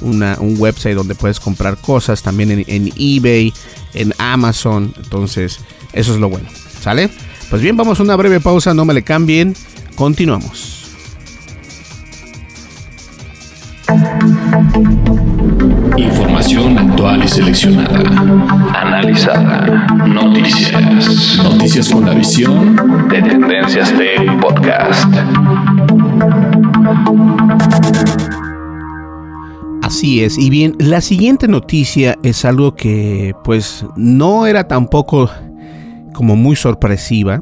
un 0.00 0.54
website 0.58 0.94
donde 0.94 1.16
puedes 1.16 1.40
comprar 1.40 1.76
cosas, 1.78 2.22
también 2.22 2.52
en, 2.52 2.64
en 2.68 2.92
eBay, 2.96 3.52
en 3.94 4.12
Amazon. 4.18 4.94
Entonces, 4.96 5.58
eso 5.92 6.14
es 6.14 6.20
lo 6.20 6.28
bueno. 6.28 6.48
¿Sale? 6.80 7.10
Pues 7.50 7.62
bien, 7.62 7.76
vamos 7.76 7.98
a 7.98 8.04
una 8.04 8.16
breve 8.16 8.40
pausa, 8.40 8.72
no 8.72 8.84
me 8.84 8.94
le 8.94 9.02
cambien. 9.02 9.54
Continuamos. 9.96 10.82
Información 15.96 16.76
actual 16.78 17.22
y 17.24 17.28
seleccionada. 17.28 18.00
Analizada. 18.74 19.86
Noticias. 20.06 21.38
Noticias 21.42 21.88
con 21.90 22.06
la 22.06 22.14
visión 22.14 23.08
de 23.08 23.22
Tendencias 23.22 23.92
Tech 23.96 24.40
Podcast. 24.40 25.14
Así 29.82 30.24
es, 30.24 30.36
y 30.38 30.50
bien, 30.50 30.74
la 30.78 31.00
siguiente 31.00 31.46
noticia 31.46 32.16
es 32.22 32.44
algo 32.44 32.74
que 32.74 33.34
pues 33.44 33.86
no 33.96 34.46
era 34.46 34.66
tampoco 34.66 35.30
como 36.12 36.34
muy 36.34 36.56
sorpresiva. 36.56 37.38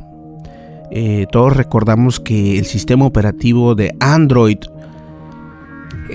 Eh, 0.91 1.27
todos 1.33 1.57
recordamos 1.57 2.21
que 2.21 2.59
el 2.59 2.67
sistema 2.67 3.07
operativo 3.07 3.75
de 3.75 3.95
Android 4.01 4.59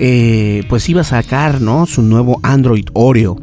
eh, 0.00 0.62
pues 0.68 0.88
iba 0.88 1.00
a 1.00 1.04
sacar 1.04 1.60
¿no? 1.60 1.84
su 1.86 2.02
nuevo 2.02 2.38
Android 2.44 2.86
Oreo. 2.92 3.36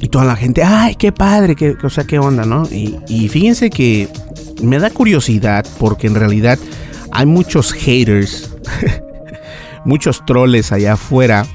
Y 0.00 0.08
toda 0.08 0.24
la 0.24 0.36
gente, 0.36 0.62
ay, 0.64 0.96
qué 0.96 1.12
padre, 1.12 1.54
qué, 1.56 1.76
o 1.82 1.90
sea, 1.90 2.04
qué 2.04 2.18
onda, 2.18 2.44
¿no? 2.44 2.68
Y, 2.70 3.28
fíjense 3.28 3.70
que 3.70 4.08
me 4.62 4.78
da 4.78 4.90
curiosidad 4.90 5.66
porque 5.78 6.06
en 6.06 6.14
realidad 6.14 6.58
hay 7.10 7.26
muchos 7.26 7.72
haters, 7.72 8.54
muchos 9.84 10.24
troles 10.24 10.70
allá 10.70 10.92
afuera 10.92 11.46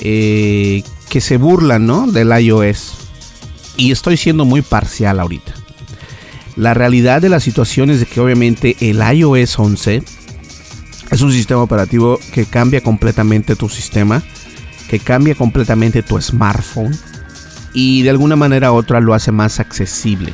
eh, 0.00 0.82
que 1.10 1.20
se 1.20 1.36
burlan, 1.36 1.86
¿no? 1.86 2.10
Del 2.10 2.30
iOS. 2.40 2.96
Y 3.76 3.92
estoy 3.92 4.16
siendo 4.16 4.46
muy 4.46 4.62
parcial 4.62 5.20
ahorita. 5.20 5.54
La 6.56 6.72
realidad 6.72 7.20
de 7.20 7.28
la 7.28 7.40
situación 7.40 7.90
es 7.90 8.00
de 8.00 8.06
que 8.06 8.20
obviamente 8.20 8.76
el 8.80 9.00
iOS 9.14 9.58
11 9.58 10.02
es 11.10 11.20
un 11.22 11.32
sistema 11.32 11.62
operativo 11.62 12.18
que 12.32 12.44
cambia 12.44 12.82
completamente 12.82 13.56
tu 13.56 13.68
sistema, 13.68 14.22
que 14.88 14.98
cambia 14.98 15.34
completamente 15.34 16.02
tu 16.02 16.20
smartphone 16.20 16.96
y 17.72 18.02
de 18.02 18.10
alguna 18.10 18.36
manera 18.36 18.72
u 18.72 18.76
otra 18.76 19.00
lo 19.00 19.14
hace 19.14 19.32
más 19.32 19.60
accesible. 19.60 20.32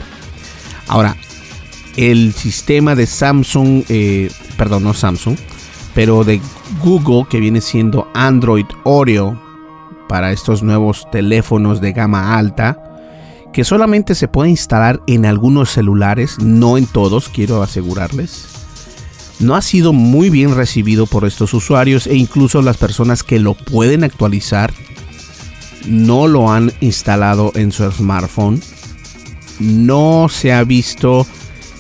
Ahora, 0.89 1.17
el 1.97 2.33
sistema 2.35 2.95
de 2.95 3.07
Samsung, 3.07 3.85
eh, 3.89 4.31
perdón, 4.57 4.85
no 4.85 4.95
Samsung, 4.95 5.37
pero 5.95 6.25
de 6.25 6.41
Google 6.83 7.27
que 7.29 7.41
viene 7.41 7.61
siendo 7.61 8.09
Android 8.15 8.67
Oreo 8.83 9.41
para 10.09 10.33
estos 10.33 10.63
nuevos 10.63 11.09
teléfonos 11.11 11.81
de 11.81 11.93
gama 11.93 12.37
alta, 12.37 12.81
que 13.53 13.63
solamente 13.63 14.17
se 14.17 14.27
puede 14.27 14.51
instalar 14.51 15.01
en 15.07 15.25
algunos 15.25 15.71
celulares, 15.71 16.39
no 16.41 16.77
en 16.77 16.87
todos, 16.87 17.29
quiero 17.29 17.63
asegurarles. 17.63 18.64
No 19.41 19.57
ha 19.57 19.63
sido 19.63 19.93
muy 19.93 20.31
bien 20.31 20.55
recibido 20.55 21.07
por 21.07 21.25
estos 21.25 21.55
usuarios 21.55 22.07
e 22.07 22.17
incluso 22.17 22.63
las 22.63 22.77
personas 22.77 23.23
que 23.23 23.41
lo 23.41 23.55
pueden 23.55 24.05
actualizar 24.05 24.73
no 25.87 26.27
lo 26.27 26.51
han 26.51 26.73
instalado 26.81 27.53
en 27.55 27.73
su 27.73 27.91
smartphone. 27.91 28.61
No 29.59 30.29
se 30.31 30.53
ha 30.53 30.65
visto 30.65 31.27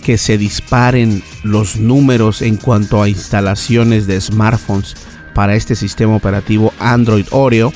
que 0.03 0.19
se 0.19 0.37
disparen 0.37 1.23
los 1.43 1.77
números 1.77 2.43
en 2.43 2.57
cuanto 2.57 3.03
a 3.03 3.09
instalaciones 3.09 4.07
de 4.07 4.21
smartphones 4.21 4.95
para 5.35 5.55
este 5.55 5.75
sistema 5.75 6.15
operativo 6.15 6.73
Android 6.79 7.27
Oreo 7.31 7.73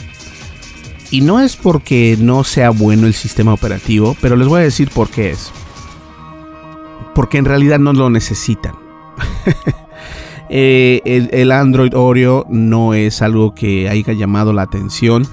y 1.10 1.22
no 1.22 1.40
es 1.40 1.56
porque 1.56 2.16
no 2.20 2.44
sea 2.44 2.70
bueno 2.70 3.06
el 3.06 3.14
sistema 3.14 3.54
operativo, 3.54 4.16
pero 4.20 4.36
les 4.36 4.46
voy 4.46 4.60
a 4.60 4.64
decir 4.64 4.90
por 4.90 5.08
qué 5.08 5.30
es. 5.30 5.50
Porque 7.14 7.38
en 7.38 7.46
realidad 7.46 7.78
no 7.78 7.94
lo 7.94 8.10
necesitan. 8.10 8.88
Eh, 10.50 11.28
el, 11.31 11.52
Android 11.52 11.94
Oreo 11.94 12.46
no 12.48 12.94
es 12.94 13.20
algo 13.20 13.54
que 13.54 13.88
haya 13.88 14.14
llamado 14.14 14.54
la 14.54 14.62
atención. 14.62 15.26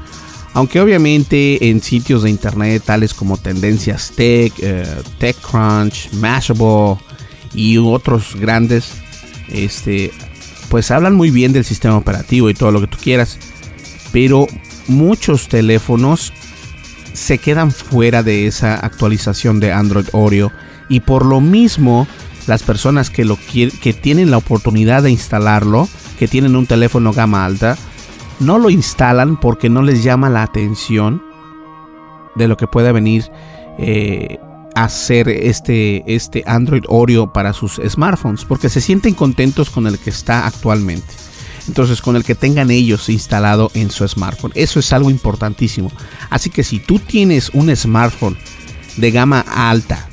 Aunque 0.53 0.81
obviamente 0.81 1.69
en 1.69 1.81
sitios 1.81 2.23
de 2.23 2.29
internet 2.29 2.83
tales 2.85 3.13
como 3.13 3.37
Tendencias 3.37 4.11
Tech, 4.15 4.53
eh, 4.59 4.85
TechCrunch, 5.17 6.11
Mashable 6.13 6.97
y 7.53 7.77
otros 7.77 8.35
grandes, 8.35 8.91
este, 9.47 10.11
pues 10.69 10.91
hablan 10.91 11.15
muy 11.15 11.31
bien 11.31 11.53
del 11.53 11.65
sistema 11.65 11.97
operativo 11.97 12.49
y 12.49 12.53
todo 12.53 12.71
lo 12.71 12.81
que 12.81 12.87
tú 12.87 12.97
quieras. 13.01 13.37
Pero 14.11 14.47
muchos 14.87 15.47
teléfonos 15.47 16.33
se 17.13 17.37
quedan 17.37 17.71
fuera 17.71 18.23
de 18.23 18.47
esa 18.47 18.75
actualización 18.75 19.59
de 19.59 19.71
Android 19.71 20.07
Oreo 20.11 20.51
y 20.89 20.99
por 20.99 21.25
lo 21.25 21.41
mismo 21.41 22.07
las 22.47 22.63
personas 22.63 23.09
que 23.09 23.25
lo 23.25 23.37
que 23.37 23.93
tienen 23.93 24.31
la 24.31 24.37
oportunidad 24.37 25.03
de 25.03 25.11
instalarlo, 25.11 25.87
que 26.19 26.27
tienen 26.27 26.55
un 26.55 26.67
teléfono 26.67 27.13
gama 27.13 27.45
alta, 27.45 27.77
no 28.39 28.59
lo 28.59 28.69
instalan 28.69 29.39
porque 29.39 29.69
no 29.69 29.81
les 29.81 30.03
llama 30.03 30.29
la 30.29 30.43
atención 30.43 31.23
de 32.35 32.47
lo 32.47 32.57
que 32.57 32.67
pueda 32.67 32.91
venir 32.91 33.31
eh, 33.77 34.39
a 34.75 34.89
ser 34.89 35.29
este, 35.29 36.03
este 36.13 36.43
Android 36.45 36.83
Oreo 36.87 37.31
para 37.31 37.53
sus 37.53 37.79
smartphones, 37.87 38.45
porque 38.45 38.69
se 38.69 38.81
sienten 38.81 39.13
contentos 39.13 39.69
con 39.69 39.87
el 39.87 39.97
que 39.97 40.09
está 40.09 40.45
actualmente 40.45 41.13
entonces 41.67 42.01
con 42.01 42.15
el 42.15 42.23
que 42.23 42.35
tengan 42.35 42.71
ellos 42.71 43.09
instalado 43.09 43.71
en 43.73 43.89
su 43.89 44.07
smartphone. 44.07 44.51
Eso 44.55 44.79
es 44.79 44.93
algo 44.93 45.09
importantísimo. 45.09 45.91
Así 46.29 46.49
que 46.51 46.63
si 46.63 46.79
tú 46.79 46.99
tienes 46.99 47.49
un 47.49 47.75
smartphone 47.75 48.37
de 48.97 49.11
gama 49.11 49.43
alta 49.49 50.07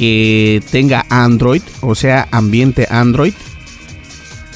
que 0.00 0.62
tenga 0.70 1.04
Android, 1.10 1.60
o 1.82 1.94
sea, 1.94 2.26
ambiente 2.30 2.88
Android, 2.90 3.34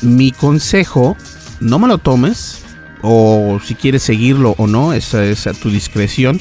mi 0.00 0.30
consejo, 0.30 1.18
no 1.60 1.78
me 1.78 1.86
lo 1.86 1.98
tomes, 1.98 2.62
o 3.02 3.60
si 3.62 3.74
quieres 3.74 4.02
seguirlo 4.02 4.54
o 4.56 4.66
no, 4.66 4.94
esa 4.94 5.22
es 5.22 5.46
a 5.46 5.52
tu 5.52 5.68
discreción, 5.68 6.40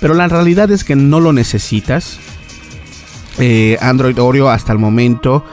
pero 0.00 0.14
la 0.14 0.28
realidad 0.28 0.70
es 0.70 0.84
que 0.84 0.94
no 0.94 1.18
lo 1.18 1.32
necesitas. 1.32 2.20
Eh, 3.40 3.76
Android 3.80 4.16
Oreo 4.20 4.48
hasta 4.48 4.70
el 4.70 4.78
momento 4.78 5.44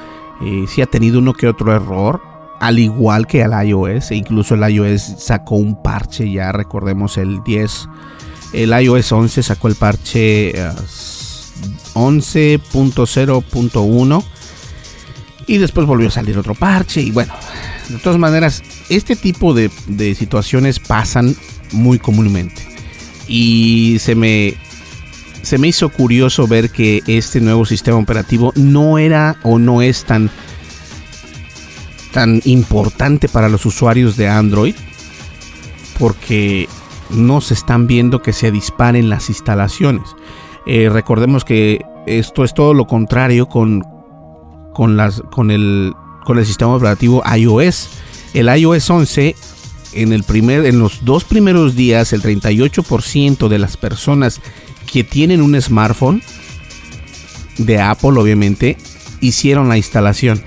eh, 0.46 0.66
sí 0.68 0.84
ha 0.84 0.86
tenido 0.86 1.18
uno 1.18 1.34
que 1.34 1.48
otro 1.48 1.74
error 1.74 2.22
al 2.60 2.78
igual 2.78 3.26
que 3.26 3.44
al 3.44 3.68
iOS, 3.68 4.12
e 4.12 4.16
incluso 4.16 4.54
el 4.54 4.72
iOS 4.72 5.02
sacó 5.18 5.56
un 5.56 5.82
parche, 5.82 6.30
ya 6.30 6.52
recordemos 6.52 7.18
el 7.18 7.42
10, 7.44 7.90
el 8.54 8.80
iOS 8.80 9.12
11 9.12 9.42
sacó 9.42 9.70
el 9.70 9.74
parche 9.74 10.54
11.0.1 11.94 14.22
eh, 14.22 14.26
y 15.48 15.58
después 15.58 15.88
volvió 15.88 16.08
a 16.08 16.12
salir 16.12 16.38
otro 16.38 16.56
parche 16.56 17.02
y 17.02 17.12
bueno, 17.12 17.34
de 17.90 17.98
todas 17.98 18.20
maneras, 18.20 18.64
este 18.90 19.16
tipo 19.16 19.54
de, 19.54 19.72
de 19.88 20.16
situaciones 20.16 20.80
pasan 20.80 21.36
muy 21.72 22.00
comúnmente 22.00 22.68
y 23.28 23.98
se 24.00 24.16
me 24.16 24.56
se 25.42 25.58
me 25.58 25.68
hizo 25.68 25.90
curioso 25.90 26.48
ver 26.48 26.70
que 26.70 27.02
este 27.08 27.42
nuevo 27.42 27.66
sistema 27.66 27.98
operativo 27.98 28.54
no 28.56 29.00
era 29.00 29.38
o 29.44 29.58
no 29.58 29.82
es 29.82 30.06
tan 30.06 30.30
tan 32.12 32.42
importante 32.46 33.28
para 33.28 33.50
los 33.50 33.66
usuarios 33.66 34.18
de 34.18 34.28
Android 34.28 34.76
porque 35.98 36.68
no 37.10 37.42
se 37.42 37.54
están 37.54 37.88
viendo 37.88 38.22
que 38.22 38.34
se 38.34 38.52
disparen 38.52 39.10
las 39.10 39.30
instalaciones. 39.30 40.04
Eh, 40.65 40.89
recordemos 40.89 41.43
que 41.43 41.82
esto 42.06 42.43
es 42.43 42.54
todo 42.54 42.74
lo 42.74 42.86
contrario 42.88 43.47
con, 43.47 43.84
con, 44.74 44.97
las, 44.97 45.21
con, 45.32 45.52
el, 45.52 45.93
con 46.26 46.38
el 46.38 46.45
sistema 46.45 46.76
operativo 46.76 47.24
iOS. 47.36 47.89
El 48.34 48.47
iOS 48.47 48.89
11, 48.89 49.36
en, 49.93 50.13
el 50.13 50.24
primer, 50.24 50.65
en 50.65 50.80
los 50.80 51.04
dos 51.04 51.24
primeros 51.24 51.76
días, 51.76 52.13
el 52.13 52.21
38% 52.21 53.47
de 53.47 53.60
las 53.60 53.78
personas 53.78 54.41
que 54.91 55.04
tienen 55.04 55.41
un 55.41 55.60
smartphone 55.62 56.21
de 57.58 57.80
Apple, 57.80 58.19
obviamente, 58.19 58.78
hicieron 59.19 59.69
la 59.69 59.78
instalación. 59.78 60.43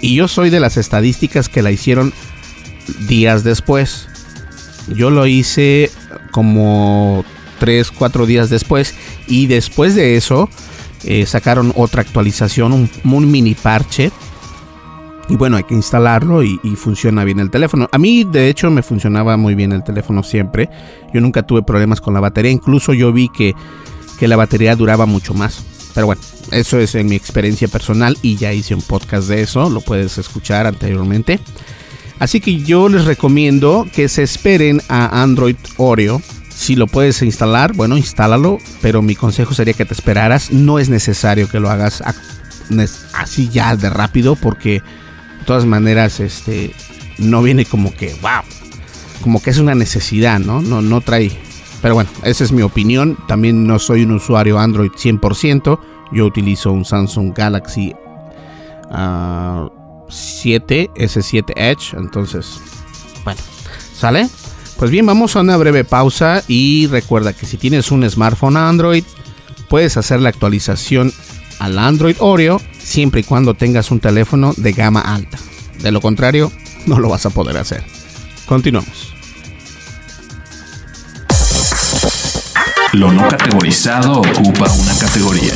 Y 0.00 0.14
yo 0.14 0.28
soy 0.28 0.50
de 0.50 0.60
las 0.60 0.76
estadísticas 0.76 1.48
que 1.48 1.62
la 1.62 1.70
hicieron 1.70 2.12
días 3.08 3.44
después. 3.44 4.08
Yo 4.88 5.10
lo 5.10 5.26
hice 5.26 5.90
como 6.30 7.24
3, 7.58 7.90
4 7.90 8.26
días 8.26 8.50
después. 8.50 8.94
Y 9.26 9.46
después 9.46 9.94
de 9.94 10.16
eso, 10.16 10.48
eh, 11.04 11.26
sacaron 11.26 11.72
otra 11.76 12.02
actualización, 12.02 12.72
un, 12.72 13.30
mini 13.30 13.54
parche. 13.54 14.10
Y 15.28 15.36
bueno, 15.36 15.58
hay 15.58 15.64
que 15.64 15.74
instalarlo 15.74 16.42
y, 16.42 16.58
funciona 16.76 17.22
bien 17.24 17.38
el 17.38 17.50
teléfono. 17.50 17.88
A 17.92 17.98
mí, 17.98 18.24
de 18.24 18.48
hecho, 18.48 18.70
me 18.70 18.82
funcionaba 18.82 19.36
muy 19.36 19.54
bien 19.54 19.72
el 19.72 19.84
teléfono 19.84 20.22
siempre. 20.22 20.70
Yo 21.12 21.20
nunca 21.20 21.42
tuve 21.42 21.62
problemas 21.62 22.00
con 22.00 22.14
la 22.14 22.20
batería. 22.20 22.50
Incluso 22.50 22.94
yo 22.94 23.12
vi 23.12 23.28
que, 23.28 23.54
que 24.18 24.26
la 24.26 24.36
batería 24.36 24.74
duraba 24.74 25.04
mucho 25.04 25.34
más. 25.34 25.62
Pero 25.94 26.06
bueno, 26.06 26.22
eso 26.50 26.78
es 26.78 26.94
en 26.94 27.08
mi 27.08 27.16
experiencia 27.16 27.68
personal 27.68 28.16
y 28.22 28.36
ya 28.36 28.54
hice 28.54 28.74
un 28.74 28.80
podcast 28.80 29.28
de 29.28 29.42
eso. 29.42 29.68
Lo 29.68 29.82
puedes 29.82 30.16
escuchar 30.16 30.66
anteriormente. 30.66 31.40
Así 32.18 32.40
que 32.40 32.60
yo 32.62 32.88
les 32.88 33.04
recomiendo 33.04 33.86
que 33.92 34.08
se 34.08 34.22
esperen 34.22 34.80
a 34.88 35.22
Android 35.22 35.56
Oreo 35.76 36.20
si 36.58 36.74
lo 36.74 36.88
puedes 36.88 37.22
instalar, 37.22 37.72
bueno, 37.72 37.96
instálalo, 37.96 38.58
pero 38.82 39.00
mi 39.00 39.14
consejo 39.14 39.54
sería 39.54 39.74
que 39.74 39.84
te 39.84 39.94
esperaras. 39.94 40.50
No 40.50 40.80
es 40.80 40.88
necesario 40.88 41.48
que 41.48 41.60
lo 41.60 41.70
hagas 41.70 42.02
así 43.14 43.48
ya 43.48 43.76
de 43.76 43.88
rápido, 43.88 44.34
porque 44.34 44.82
de 45.38 45.44
todas 45.46 45.66
maneras, 45.66 46.18
este, 46.18 46.74
no 47.16 47.42
viene 47.42 47.64
como 47.64 47.94
que, 47.94 48.12
wow, 48.20 48.42
como 49.22 49.40
que 49.40 49.50
es 49.50 49.58
una 49.58 49.76
necesidad, 49.76 50.40
¿no? 50.40 50.60
No, 50.60 50.82
no 50.82 51.00
trae. 51.00 51.30
Pero 51.80 51.94
bueno, 51.94 52.10
esa 52.24 52.42
es 52.42 52.50
mi 52.50 52.62
opinión. 52.62 53.16
También 53.28 53.64
no 53.64 53.78
soy 53.78 54.02
un 54.02 54.10
usuario 54.10 54.58
Android 54.58 54.90
100%. 54.90 55.78
Yo 56.10 56.26
utilizo 56.26 56.72
un 56.72 56.84
Samsung 56.84 57.32
Galaxy 57.36 57.94
7, 58.90 58.90
ah, 58.90 59.68
S7 60.08 61.52
Edge. 61.54 61.96
Entonces, 61.96 62.60
bueno, 63.22 63.40
¿sale? 63.94 64.28
Pues 64.78 64.92
bien, 64.92 65.06
vamos 65.06 65.34
a 65.34 65.40
una 65.40 65.56
breve 65.56 65.82
pausa 65.82 66.44
y 66.46 66.86
recuerda 66.86 67.32
que 67.32 67.46
si 67.46 67.56
tienes 67.56 67.90
un 67.90 68.08
smartphone 68.08 68.56
Android, 68.56 69.02
puedes 69.68 69.96
hacer 69.96 70.20
la 70.20 70.28
actualización 70.28 71.12
al 71.58 71.80
Android 71.80 72.14
Oreo 72.20 72.60
siempre 72.78 73.22
y 73.22 73.24
cuando 73.24 73.54
tengas 73.54 73.90
un 73.90 73.98
teléfono 73.98 74.54
de 74.56 74.70
gama 74.70 75.00
alta. 75.00 75.36
De 75.82 75.90
lo 75.90 76.00
contrario, 76.00 76.52
no 76.86 77.00
lo 77.00 77.08
vas 77.08 77.26
a 77.26 77.30
poder 77.30 77.56
hacer. 77.56 77.82
Continuamos. 78.46 79.12
Lo 82.92 83.12
no 83.12 83.26
categorizado 83.26 84.20
ocupa 84.20 84.70
una 84.72 84.94
categoría. 84.96 85.54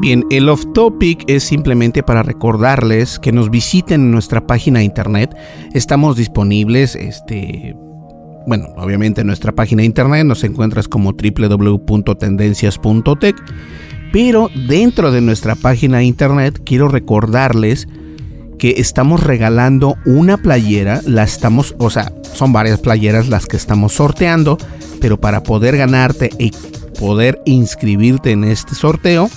Bien, 0.00 0.24
el 0.30 0.48
off 0.48 0.64
topic 0.72 1.24
es 1.26 1.44
simplemente 1.44 2.02
para 2.02 2.22
recordarles 2.22 3.18
que 3.18 3.32
nos 3.32 3.50
visiten 3.50 4.00
en 4.00 4.12
nuestra 4.12 4.46
página 4.46 4.82
internet. 4.82 5.36
Estamos 5.74 6.16
disponibles, 6.16 6.96
este, 6.96 7.76
bueno, 8.46 8.68
obviamente 8.78 9.20
en 9.20 9.26
nuestra 9.26 9.52
página 9.52 9.82
de 9.82 9.86
internet 9.86 10.24
nos 10.24 10.42
encuentras 10.42 10.88
como 10.88 11.12
www.tendencias.tech. 11.12 13.36
Pero 14.10 14.48
dentro 14.66 15.12
de 15.12 15.20
nuestra 15.20 15.54
página 15.54 15.98
de 15.98 16.04
internet 16.04 16.62
quiero 16.64 16.88
recordarles 16.88 17.86
que 18.58 18.76
estamos 18.78 19.22
regalando 19.22 19.96
una 20.06 20.38
playera, 20.38 21.02
la 21.04 21.24
estamos, 21.24 21.74
o 21.78 21.90
sea, 21.90 22.10
son 22.32 22.54
varias 22.54 22.80
playeras 22.80 23.28
las 23.28 23.44
que 23.44 23.58
estamos 23.58 23.92
sorteando, 23.92 24.56
pero 24.98 25.20
para 25.20 25.42
poder 25.42 25.76
ganarte 25.76 26.30
y 26.38 26.52
poder 26.98 27.42
inscribirte 27.44 28.30
en 28.30 28.44
este 28.44 28.74
sorteo, 28.74 29.28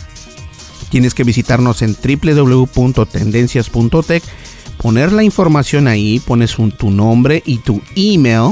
tienes 0.93 1.13
que 1.15 1.23
visitarnos 1.23 1.81
en 1.81 1.95
www.tendencias.tech, 1.95 4.23
poner 4.77 5.11
la 5.11 5.23
información 5.23 5.87
ahí, 5.87 6.19
pones 6.19 6.55
tu 6.77 6.91
nombre 6.91 7.41
y 7.47 7.57
tu 7.57 7.81
email 7.95 8.51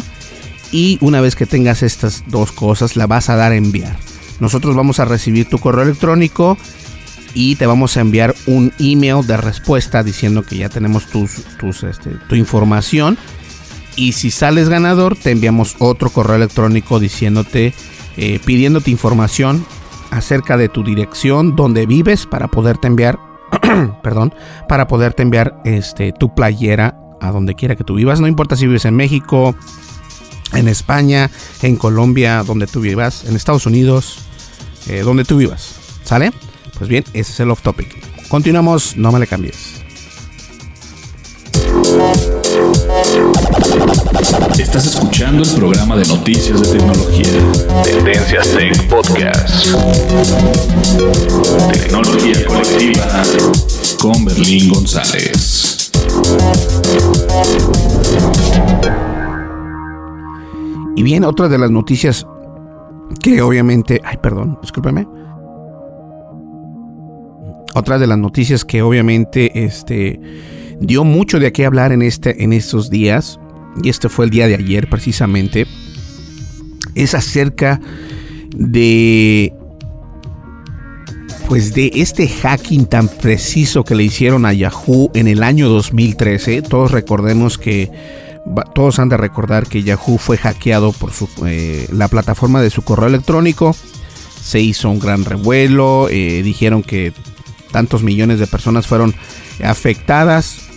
y 0.72 0.98
una 1.02 1.22
vez 1.22 1.36
que 1.36 1.46
tengas 1.46 1.84
estas 1.84 2.24
dos 2.26 2.52
cosas 2.52 2.96
la 2.96 3.06
vas 3.06 3.30
a 3.30 3.36
dar 3.36 3.52
a 3.52 3.58
enviar. 3.58 3.96
Nosotros 4.40 4.76
vamos 4.76 5.00
a 5.00 5.06
recibir 5.06 5.48
tu 5.52 5.60
correo 5.60 5.84
electrónico 5.84 6.58
y 7.36 7.58
te 7.58 7.68
vamos 7.68 7.96
a 7.96 8.02
enviar 8.02 8.34
un 8.48 8.74
email 8.80 9.28
de 9.28 9.38
respuesta 9.38 10.02
diciendo 10.02 10.42
que 10.42 10.58
ya 10.58 10.70
tenemos 10.70 11.12
tus, 11.12 11.44
este, 11.84 12.10
tu 12.28 12.34
información. 12.34 13.20
Y 13.96 14.14
si 14.14 14.32
sales 14.32 14.68
ganador, 14.68 15.16
te 15.16 15.30
enviamos 15.30 15.76
otro 15.78 16.10
correo 16.10 16.38
electrónico 16.38 17.00
diciéndote, 17.00 17.76
eh, 18.18 18.40
pidiéndote 18.44 18.90
información 18.90 19.64
acerca 20.12 20.58
de 20.58 20.70
tu 20.70 20.84
dirección, 20.84 21.56
donde 21.56 21.86
vives, 21.86 22.26
para 22.26 22.48
poderte 22.48 22.88
enviar, 22.88 23.20
perdón, 24.04 24.34
para 24.68 24.88
poderte 24.88 25.24
enviar 25.24 25.60
este, 25.66 26.12
tu 26.12 26.36
playera 26.36 26.98
a 27.20 27.32
donde 27.32 27.56
quiera 27.56 27.76
que 27.76 27.84
tú 27.84 27.96
vivas. 27.96 28.20
No 28.20 28.28
importa 28.28 28.56
si 28.56 28.68
vives 28.68 28.86
en 28.86 28.96
México, 28.96 29.56
en 30.54 30.68
España, 30.68 31.32
en 31.62 31.78
Colombia, 31.78 32.44
donde 32.44 32.68
tú 32.68 32.82
vivas, 32.82 33.26
en 33.26 33.36
Estados 33.36 33.66
Unidos, 33.66 34.20
eh, 34.88 35.02
donde 35.02 35.24
tú 35.24 35.38
vivas. 35.38 35.76
¿Sale? 36.04 36.32
Pues 36.78 36.90
bien, 36.90 37.04
ese 37.14 37.32
es 37.32 37.40
el 37.40 37.52
off 37.52 37.62
topic. 37.62 37.96
Continuamos, 38.28 38.98
no 38.98 39.12
me 39.12 39.20
le 39.20 39.28
cambies. 39.28 39.82
Estás 44.22 44.86
escuchando 44.86 45.42
el 45.42 45.50
programa 45.56 45.98
de 45.98 46.06
noticias 46.06 46.62
de 46.62 46.78
tecnología. 46.78 47.26
Tendencias 47.84 48.52
Tech 48.52 48.88
Podcast. 48.88 49.66
Tecnología 51.74 52.46
colectiva 52.46 53.24
con 54.00 54.24
Berlín 54.24 54.72
González. 54.72 55.92
Y 60.96 61.02
bien, 61.02 61.24
otra 61.24 61.50
de 61.50 61.58
las 61.58 61.72
noticias 61.72 62.28
que 63.24 63.42
obviamente, 63.42 64.02
ay, 64.04 64.18
perdón, 64.22 64.60
discúlpeme. 64.62 65.08
Otra 67.74 67.98
de 67.98 68.06
las 68.06 68.20
noticias 68.20 68.66
que 68.66 68.84
obviamente 68.84 69.66
este 69.66 70.20
dio 70.80 71.04
mucho 71.04 71.40
de 71.40 71.52
qué 71.52 71.66
hablar 71.66 71.92
en 71.92 72.04
este 72.04 72.44
en 72.44 72.54
estos 72.54 72.92
días 72.92 73.41
y 73.84 73.90
este 73.90 74.10
fue 74.10 74.26
el 74.26 74.32
día 74.32 74.48
de 74.48 74.56
ayer 74.56 74.90
precisamente, 74.90 75.68
es 76.96 77.14
acerca 77.14 77.80
de 78.56 79.54
pues 81.48 81.74
de 81.74 81.92
este 81.96 82.30
hacking 82.30 82.86
tan 82.86 83.10
preciso 83.10 83.84
que 83.84 83.94
le 83.94 84.04
hicieron 84.04 84.46
a 84.46 84.54
Yahoo 84.54 85.12
en 85.14 85.28
el 85.28 85.44
año 85.44 85.68
2013. 85.68 86.62
Todos 86.62 86.92
recordemos 86.92 87.58
que 87.58 87.92
todos 88.74 89.00
han 89.00 89.10
de 89.10 89.18
recordar 89.18 89.68
que 89.68 89.84
Yahoo 89.84 90.18
fue 90.18 90.38
hackeado 90.38 90.94
por 90.94 91.12
su, 91.12 91.28
eh, 91.46 91.90
la 91.92 92.08
plataforma 92.08 92.62
de 92.62 92.70
su 92.70 92.84
correo 92.84 93.08
electrónico. 93.08 93.76
Se 94.42 94.62
hizo 94.62 94.90
un 94.90 95.00
gran 95.00 95.26
revuelo. 95.26 96.08
Eh, 96.10 96.42
dijeron 96.42 96.84
que 96.84 97.12
tantos 97.72 98.02
millones 98.02 98.40
de 98.40 98.48
personas 98.48 98.88
fueron 98.88 99.14
afectadas. 99.62 100.70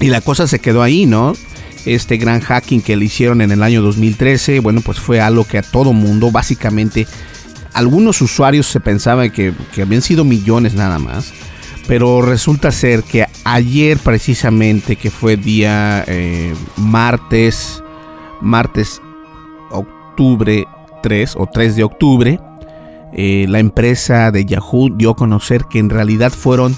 Y 0.00 0.08
la 0.08 0.20
cosa 0.20 0.48
se 0.48 0.58
quedó 0.58 0.82
ahí, 0.82 1.06
¿no? 1.06 1.34
Este 1.84 2.16
gran 2.16 2.40
hacking 2.40 2.82
que 2.82 2.96
le 2.96 3.06
hicieron 3.06 3.40
en 3.40 3.50
el 3.52 3.62
año 3.62 3.82
2013, 3.82 4.60
bueno, 4.60 4.80
pues 4.80 4.98
fue 4.98 5.20
algo 5.20 5.44
que 5.44 5.58
a 5.58 5.62
todo 5.62 5.92
mundo, 5.92 6.30
básicamente, 6.30 7.06
algunos 7.72 8.20
usuarios 8.20 8.66
se 8.66 8.80
pensaban 8.80 9.30
que, 9.30 9.52
habían 9.80 10.02
sido 10.02 10.24
millones 10.24 10.74
nada 10.74 10.98
más, 10.98 11.32
pero 11.86 12.22
resulta 12.22 12.70
ser 12.70 13.02
que 13.02 13.26
ayer 13.44 13.98
precisamente, 13.98 14.96
que 14.96 15.10
fue 15.10 15.36
día 15.36 16.04
eh, 16.06 16.54
martes, 16.76 17.82
martes, 18.40 19.00
octubre 19.70 20.66
3 21.02 21.34
o 21.36 21.46
3 21.46 21.76
de 21.76 21.84
octubre, 21.84 22.40
eh, 23.12 23.46
la 23.48 23.58
empresa 23.58 24.30
de 24.30 24.44
Yahoo 24.44 24.90
dio 24.94 25.10
a 25.10 25.16
conocer 25.16 25.64
que 25.68 25.78
en 25.78 25.90
realidad 25.90 26.32
fueron 26.32 26.76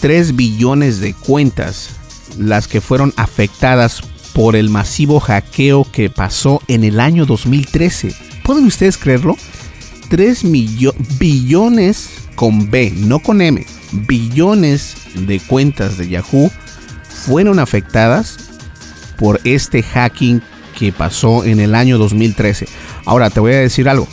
3 0.00 0.36
billones 0.36 1.00
de 1.00 1.12
cuentas 1.14 1.90
las 2.38 2.68
que 2.68 2.80
fueron 2.80 3.12
afectadas 3.16 4.02
por 4.38 4.54
el 4.54 4.70
masivo 4.70 5.18
hackeo 5.18 5.84
que 5.90 6.10
pasó 6.10 6.62
en 6.68 6.84
el 6.84 7.00
año 7.00 7.26
2013. 7.26 8.14
¿Pueden 8.44 8.66
ustedes 8.66 8.96
creerlo? 8.96 9.36
3 10.10 10.44
billones 11.18 12.08
con 12.36 12.70
B, 12.70 12.92
no 12.94 13.18
con 13.18 13.40
M, 13.40 13.66
billones 13.90 14.94
de 15.16 15.40
cuentas 15.40 15.98
de 15.98 16.08
Yahoo 16.08 16.52
fueron 17.08 17.58
afectadas 17.58 18.52
por 19.18 19.40
este 19.42 19.82
hacking 19.82 20.40
que 20.78 20.92
pasó 20.92 21.42
en 21.42 21.58
el 21.58 21.74
año 21.74 21.98
2013. 21.98 22.68
Ahora 23.06 23.30
te 23.30 23.40
voy 23.40 23.54
a 23.54 23.58
decir 23.58 23.88
algo. 23.88 24.06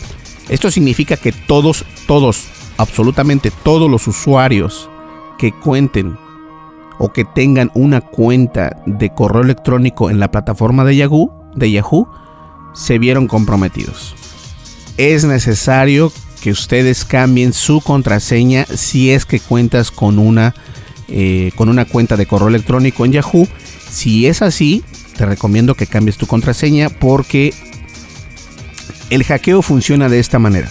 Esto 0.50 0.72
significa 0.72 1.18
que 1.18 1.34
todos, 1.34 1.86
todos, 2.08 2.46
absolutamente 2.78 3.52
todos 3.64 3.92
los 3.92 4.08
usuarios 4.08 4.90
que 5.38 5.52
cuenten 5.52 6.18
o 6.98 7.12
que 7.12 7.26
tengan 7.26 7.72
una 7.74 8.02
cuenta 8.02 8.82
de 8.86 9.14
correo 9.14 9.42
electrónico 9.42 10.10
en 10.10 10.20
la 10.20 10.32
plataforma 10.32 10.84
de 10.86 10.96
Yahoo, 10.96 11.32
de 11.56 11.72
Yahoo 11.72 12.08
se 12.74 13.00
vieron 13.00 13.28
comprometidos. 13.28 14.16
Es 14.98 15.26
necesario 15.26 16.12
que 16.42 16.52
ustedes 16.52 17.06
cambien 17.06 17.54
su 17.54 17.82
contraseña 17.82 18.66
si 18.66 19.12
es 19.12 19.26
que 19.26 19.40
cuentas 19.40 19.92
con 19.92 20.20
una, 20.20 20.54
eh, 21.08 21.52
con 21.56 21.70
una 21.70 21.86
cuenta 21.86 22.18
de 22.18 22.28
correo 22.28 22.50
electrónico 22.50 23.06
en 23.06 23.14
Yahoo. 23.14 23.48
Si 23.90 24.28
es 24.28 24.42
así, 24.42 24.84
te 25.18 25.26
recomiendo 25.26 25.76
que 25.76 25.88
cambies 25.88 26.18
tu 26.18 26.28
contraseña 26.28 26.90
porque 26.90 27.54
el 29.10 29.24
hackeo 29.24 29.62
funciona 29.62 30.10
de 30.10 30.20
esta 30.20 30.40
manera. 30.40 30.70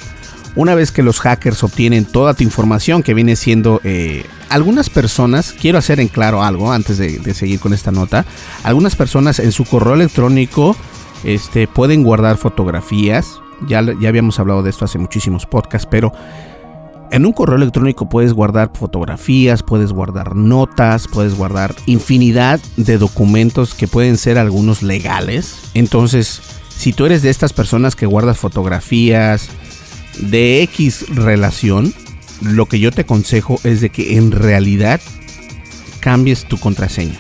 Una 0.57 0.75
vez 0.75 0.93
que 0.93 1.03
los 1.03 1.19
hackers 1.21 1.65
obtienen 1.65 2.05
toda 2.05 2.35
tu 2.35 2.45
información 2.45 3.03
que 3.03 3.15
viene 3.15 3.35
siendo 3.35 3.81
eh, 3.83 4.25
algunas 4.49 4.91
personas, 4.91 5.53
quiero 5.53 5.79
hacer 5.79 6.01
en 6.01 6.09
claro 6.09 6.43
algo 6.43 6.73
antes 6.73 6.99
de, 6.99 7.35
seguir 7.35 7.61
con 7.61 7.73
esta 7.73 7.91
nota, 7.91 8.25
algunas 8.63 8.97
personas 8.97 9.39
en 9.39 9.53
su 9.53 9.65
correo 9.65 9.95
electrónico 9.95 10.77
este, 11.25 11.67
pueden 11.67 12.03
guardar 12.03 12.37
fotografías, 12.37 13.41
ya, 13.67 13.83
ya 14.01 14.09
habíamos 14.09 14.39
hablado 14.39 14.63
de 14.63 14.71
esto 14.71 14.85
hace 14.85 14.99
muchísimos 14.99 15.47
podcasts, 15.47 15.89
pero 15.91 16.13
en 17.11 17.27
un 17.27 17.33
correo 17.33 17.57
electrónico 17.57 18.09
puedes 18.09 18.33
guardar 18.33 18.73
fotografías, 18.75 19.63
puedes 19.63 19.93
guardar 19.93 20.35
notas, 20.35 21.07
puedes 21.07 21.35
guardar 21.35 21.75
infinidad 21.87 22.61
de 22.77 22.99
documentos 22.99 23.75
que 23.75 23.87
pueden 23.87 24.17
ser 24.17 24.39
algunos 24.39 24.83
legales. 24.83 25.61
Entonces, 25.75 26.41
si 26.77 26.93
tú 26.93 27.07
eres 27.07 27.23
de 27.23 27.31
estas 27.31 27.53
personas 27.53 27.95
que 27.95 28.07
guardas 28.07 28.39
fotografías, 28.39 29.49
de 30.19 30.63
X 30.63 31.07
relación, 31.15 31.95
lo 32.45 32.67
que 32.67 32.79
yo 32.79 32.91
te 32.91 33.03
aconsejo 33.03 33.61
es 33.65 33.81
de 33.81 33.91
que 33.91 34.17
en 34.17 34.31
realidad 34.31 35.01
cambies 36.01 36.45
tu 36.45 36.59
contraseña. 36.59 37.19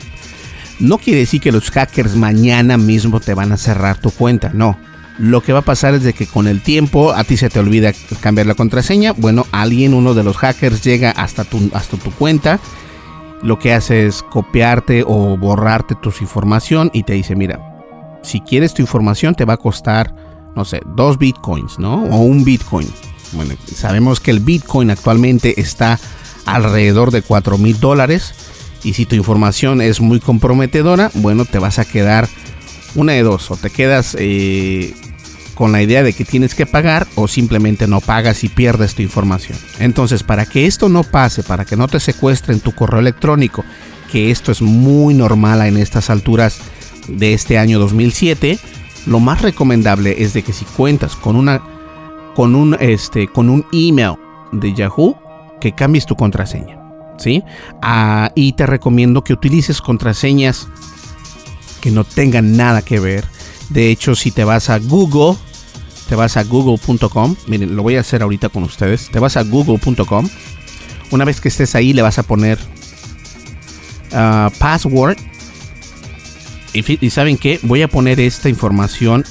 No 0.81 0.99
quiere 0.99 1.21
decir 1.21 1.41
que 1.41 1.53
los 1.53 1.71
hackers 1.71 2.17
mañana 2.17 2.77
mismo 2.77 3.21
te 3.21 3.35
van 3.35 3.53
a 3.53 3.57
cerrar 3.57 4.01
tu 4.01 4.11
cuenta, 4.11 4.51
no. 4.55 4.79
Lo 5.19 5.43
que 5.43 5.53
va 5.53 5.61
a 5.61 5.63
pasar 5.63 5.95
es 5.95 6.03
de 6.03 6.13
que 6.13 6.27
con 6.27 6.49
el 6.49 6.61
tiempo 6.61 7.13
a 7.13 7.23
ti 7.23 7.37
se 7.37 7.49
te 7.49 7.61
olvida 7.61 7.93
cambiar 8.21 8.49
la 8.49 8.57
contraseña. 8.57 9.13
Bueno, 9.13 9.47
alguien, 9.53 9.95
uno 9.95 10.13
de 10.13 10.25
los 10.25 10.37
hackers 10.37 10.83
llega 10.83 11.11
hasta 11.11 11.45
tu, 11.45 11.71
hasta 11.73 11.97
tu 11.97 12.11
cuenta. 12.11 12.59
Lo 13.41 13.59
que 13.59 13.73
hace 13.73 14.07
es 14.07 14.23
copiarte 14.23 15.05
o 15.07 15.37
borrarte 15.37 15.95
tu 15.95 16.13
información 16.21 16.91
y 16.93 17.05
te 17.05 17.13
dice, 17.13 17.37
mira, 17.37 17.61
si 18.23 18.41
quieres 18.41 18.75
tu 18.75 18.83
información 18.83 19.37
te 19.37 19.45
va 19.45 19.55
a 19.55 19.59
costar 19.59 20.13
no 20.55 20.65
sé, 20.65 20.81
dos 20.95 21.19
bitcoins, 21.19 21.79
¿no? 21.79 22.05
O 22.05 22.19
un 22.19 22.45
bitcoin. 22.45 22.89
Bueno, 23.33 23.55
sabemos 23.75 24.21
que 24.21 24.31
el 24.31 24.41
bitcoin 24.41 24.91
actualmente 24.91 25.61
está 25.61 25.99
alrededor 26.47 27.11
de 27.11 27.23
4 27.23 27.59
mil 27.59 27.79
dólares. 27.81 28.35
Y 28.83 28.95
si 28.95 29.07
tu 29.07 29.17
información 29.17 29.81
es 29.81 30.01
muy 30.01 30.21
comprometedora, 30.21 31.11
bueno, 31.15 31.45
te 31.45 31.59
vas 31.59 31.79
a 31.79 31.85
quedar 31.85 32.29
una 32.95 33.13
de 33.13 33.23
dos. 33.23 33.51
O 33.51 33.57
te 33.57 33.71
quedas 33.71 34.17
eh, 34.19 34.95
con 35.55 35.73
la 35.73 35.83
idea 35.83 36.03
de 36.03 36.13
que 36.13 36.25
tienes 36.25 36.55
que 36.55 36.67
pagar 36.67 37.07
o 37.15 37.29
simplemente 37.29 37.87
no 37.87 38.01
pagas 38.01 38.45
y 38.45 38.49
pierdes 38.49 38.95
tu 38.95 39.03
información. 39.03 39.59
Entonces, 39.79 40.23
para 40.23 40.47
que 40.47 40.67
esto 40.67 40.89
no 40.89 41.03
pase, 41.03 41.43
para 41.43 41.65
que 41.65 41.77
no 41.77 41.89
te 41.89 42.01
secuestren 42.01 42.61
tu 42.61 42.73
correo 42.73 43.01
electrónico, 43.01 43.65
que 44.13 44.31
esto 44.31 44.53
es 44.53 44.61
muy 44.61 45.15
normal 45.15 45.63
en 45.63 45.79
estas 45.79 46.11
alturas 46.11 46.59
de 47.09 47.33
este 47.35 47.59
año 47.59 47.79
2007, 47.79 48.59
lo 49.07 49.21
más 49.21 49.43
recomendable 49.43 50.23
es 50.23 50.33
de 50.35 50.43
que 50.43 50.53
si 50.53 50.65
cuentas 50.65 51.17
con 51.17 51.37
una 51.37 51.63
con 52.35 52.55
un 52.55 52.77
este 52.81 53.29
con 53.29 53.49
un 53.49 53.67
email 53.73 54.15
de 54.53 54.73
Yahoo 54.73 55.17
que 55.61 55.73
cambies 55.73 56.07
tu 56.07 56.17
contraseña, 56.17 56.79
¿sí? 57.19 57.43
Ah, 57.83 58.31
y 58.35 58.53
te 58.53 58.67
recomiendo 58.67 59.25
que 59.25 59.33
utilices 59.33 59.81
contraseñas 59.81 60.69
que 61.81 61.91
no 61.91 62.05
tengan 62.05 62.57
nada 62.57 62.83
que 62.83 63.01
ver. 63.01 63.25
De 63.71 63.91
hecho, 63.91 64.15
si 64.15 64.31
te 64.31 64.45
vas 64.45 64.71
a 64.71 64.79
Google, 64.79 65.39
te 66.09 66.15
vas 66.15 66.37
a 66.37 66.45
google.com, 66.45 67.37
miren, 67.47 67.77
lo 67.77 67.83
voy 67.83 67.97
a 67.97 68.01
hacer 68.01 68.23
ahorita 68.23 68.49
con 68.49 68.63
ustedes. 68.65 69.11
Te 69.11 69.19
vas 69.19 69.37
a 69.37 69.43
google.com. 69.43 70.29
Una 71.11 71.25
vez 71.25 71.41
que 71.41 71.49
estés 71.49 71.75
ahí, 71.75 71.93
le 71.93 72.03
vas 72.03 72.19
a 72.19 72.23
poner 72.23 72.59
uh, 74.13 74.51
password 74.59 75.17
y, 76.75 77.11
saben 77.11 77.39
qué, 77.39 77.61
voy 77.63 77.83
a 77.83 77.89
poner 77.89 78.19
esta 78.19 78.49
información. 78.49 79.25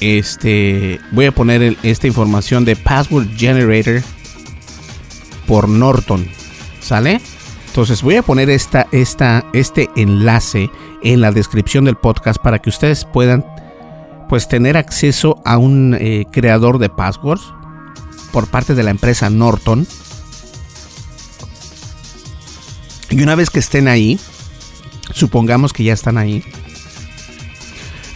Este, 0.00 1.00
voy 1.12 1.26
a 1.26 1.32
poner 1.32 1.76
esta 1.82 2.06
información 2.06 2.64
de 2.64 2.76
Password 2.76 3.28
Generator 3.36 4.02
por 5.46 5.68
Norton. 5.68 6.26
¿Sale? 6.80 7.20
Entonces 7.66 8.02
voy 8.02 8.16
a 8.16 8.22
poner 8.22 8.50
esta, 8.50 8.86
esta, 8.92 9.44
este 9.52 9.90
enlace 9.96 10.70
en 11.02 11.20
la 11.20 11.32
descripción 11.32 11.84
del 11.84 11.96
podcast 11.96 12.40
para 12.40 12.60
que 12.60 12.70
ustedes 12.70 13.04
puedan 13.04 13.44
pues 14.28 14.48
tener 14.48 14.76
acceso 14.76 15.40
a 15.44 15.58
un 15.58 15.96
eh, 15.98 16.24
creador 16.30 16.78
de 16.78 16.88
passwords 16.88 17.42
por 18.32 18.48
parte 18.48 18.74
de 18.74 18.82
la 18.82 18.90
empresa 18.90 19.30
Norton. 19.30 19.86
Y 23.10 23.22
una 23.22 23.34
vez 23.34 23.50
que 23.50 23.60
estén 23.60 23.88
ahí, 23.88 24.18
supongamos 25.12 25.72
que 25.72 25.84
ya 25.84 25.92
están 25.92 26.18
ahí, 26.18 26.44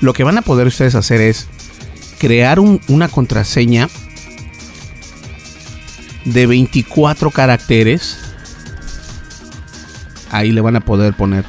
lo 0.00 0.12
que 0.12 0.24
van 0.24 0.38
a 0.38 0.42
poder 0.42 0.66
ustedes 0.66 0.94
hacer 0.94 1.20
es 1.20 1.48
crear 2.18 2.58
una 2.60 3.08
contraseña 3.08 3.88
de 6.24 6.46
24 6.46 7.30
caracteres. 7.30 8.18
Ahí 10.30 10.52
le 10.52 10.60
van 10.60 10.76
a 10.76 10.80
poder 10.80 11.14
poner. 11.14 11.44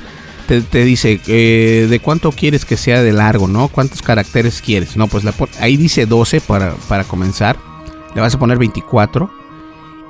Te, 0.47 0.83
dice, 0.83 1.21
eh, 1.27 1.85
¿de 1.87 1.99
cuánto 1.99 2.31
quieres 2.31 2.65
que 2.65 2.75
sea 2.75 3.03
de 3.03 3.13
largo, 3.13 3.47
no? 3.47 3.67
¿Cuántos 3.67 4.01
caracteres 4.01 4.63
quieres? 4.63 4.97
No, 4.97 5.07
pues 5.07 5.23
ahí 5.59 5.77
dice 5.77 6.07
12 6.07 6.41
para, 6.41 6.73
para 6.87 7.03
comenzar. 7.03 7.57
Le 8.15 8.21
vas 8.21 8.33
a 8.33 8.39
poner 8.39 8.57
24. 8.57 9.31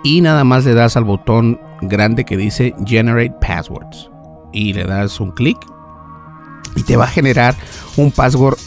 Y 0.05 0.21
nada 0.21 0.45
más 0.45 0.63
le 0.63 0.73
das 0.73 0.95
al 0.95 1.03
botón 1.03 1.59
grande 1.81 2.23
que 2.23 2.37
dice 2.37 2.73
Generate 2.85 3.35
Passwords 3.41 4.09
y 4.53 4.73
le 4.73 4.85
das 4.85 5.19
un 5.19 5.31
clic 5.31 5.57
y 6.75 6.83
te 6.83 6.95
va 6.95 7.05
a 7.05 7.07
generar 7.07 7.55
un 7.97 8.11
password 8.11 8.57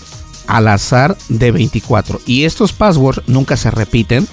al 0.46 0.68
azar 0.68 1.16
de 1.28 1.50
24 1.50 2.20
y 2.26 2.44
estos 2.44 2.72
passwords 2.72 3.22
nunca 3.26 3.56
se 3.56 3.70
repiten. 3.70 4.26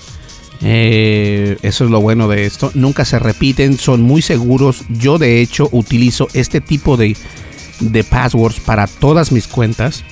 Eh, 0.61 1.57
eso 1.61 1.85
es 1.85 1.91
lo 1.91 2.01
bueno 2.01 2.27
de 2.27 2.45
esto. 2.45 2.71
Nunca 2.73 3.05
se 3.05 3.19
repiten 3.19 3.77
son 3.77 4.01
muy 4.01 4.21
seguros. 4.21 4.83
Yo 4.89 5.17
de 5.17 5.41
hecho 5.41 5.69
utilizo 5.71 6.27
este 6.33 6.59
tipo 6.61 6.97
de, 6.97 7.15
de 7.79 8.03
passwords 8.03 8.59
para 8.59 8.87
todas 8.87 9.31
mis 9.31 9.47
cuentas. 9.47 10.03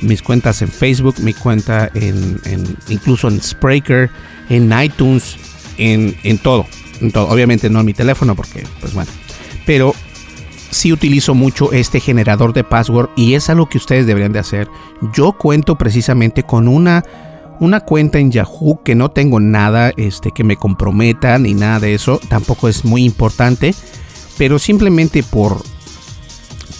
Mis 0.00 0.22
cuentas 0.22 0.62
en 0.62 0.68
Facebook 0.68 1.16
mi 1.20 1.34
cuenta 1.34 1.90
en, 1.94 2.40
incluso 2.88 3.26
en 3.28 3.42
Spreaker 3.42 4.10
en 4.48 4.72
iTunes 4.80 5.36
en, 5.76 6.16
en 6.22 6.38
todo 6.38 6.66
en 7.00 7.12
todo. 7.12 7.28
Obviamente 7.28 7.70
no 7.70 7.80
en 7.80 7.86
mi 7.86 7.94
teléfono 7.94 8.34
porque 8.34 8.64
pues 8.80 8.94
bueno. 8.94 9.10
Pero 9.66 9.94
sí 10.70 10.92
utilizo 10.92 11.34
mucho 11.34 11.72
este 11.72 12.00
generador 12.00 12.52
de 12.52 12.64
password 12.64 13.10
y 13.16 13.34
es 13.34 13.50
algo 13.50 13.68
que 13.68 13.78
ustedes 13.78 14.06
deberían 14.06 14.32
de 14.32 14.38
hacer. 14.38 14.68
Yo 15.12 15.32
cuento 15.32 15.76
precisamente 15.76 16.42
con 16.42 16.68
una, 16.68 17.04
una 17.60 17.80
cuenta 17.80 18.18
en 18.18 18.30
Yahoo 18.30 18.82
que 18.84 18.94
no 18.94 19.10
tengo 19.10 19.40
nada 19.40 19.92
este, 19.96 20.30
que 20.30 20.44
me 20.44 20.56
comprometa 20.56 21.38
ni 21.38 21.54
nada 21.54 21.80
de 21.80 21.94
eso. 21.94 22.20
Tampoco 22.28 22.68
es 22.68 22.84
muy 22.84 23.04
importante. 23.04 23.74
Pero 24.36 24.60
simplemente 24.60 25.24
por, 25.24 25.60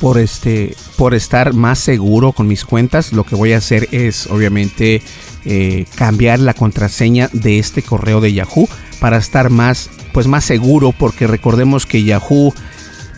por, 0.00 0.18
este, 0.18 0.76
por 0.96 1.14
estar 1.14 1.54
más 1.54 1.80
seguro 1.80 2.32
con 2.32 2.46
mis 2.46 2.64
cuentas, 2.64 3.12
lo 3.12 3.24
que 3.24 3.34
voy 3.34 3.52
a 3.52 3.58
hacer 3.58 3.88
es 3.90 4.28
obviamente 4.28 5.02
eh, 5.44 5.86
cambiar 5.96 6.38
la 6.38 6.54
contraseña 6.54 7.28
de 7.32 7.58
este 7.58 7.82
correo 7.82 8.20
de 8.20 8.32
Yahoo 8.32 8.68
para 9.00 9.16
estar 9.16 9.50
más, 9.50 9.90
pues 10.12 10.28
más 10.28 10.44
seguro 10.44 10.92
porque 10.96 11.26
recordemos 11.26 11.84
que 11.84 12.04
Yahoo 12.04 12.54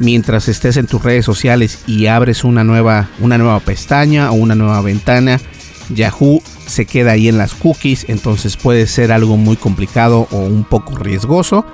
mientras 0.01 0.49
estés 0.49 0.77
en 0.77 0.87
tus 0.87 1.05
redes 1.05 1.25
sociales 1.25 1.79
y 1.87 2.07
abres 2.07 2.43
una 2.43 2.65
nueva, 2.65 3.09
una 3.21 3.39
nueva 3.39 3.61
pestaña 3.61 4.33
o 4.33 4.35
una 4.35 4.57
nueva 4.57 4.81
ventana, 4.81 5.39
Yahoo 5.91 6.43
se 6.67 6.87
queda 6.87 7.13
ahí 7.13 7.29
en 7.29 7.39
las 7.39 7.55
cookies, 7.55 8.07
entonces 8.09 8.57
puede 8.57 8.87
ser 8.87 9.13
algo 9.13 9.37
muy 9.37 9.57
complicado 9.57 10.27
o 10.31 10.39
un 10.39 10.65
poco 10.65 10.97
riesgoso. 10.97 11.65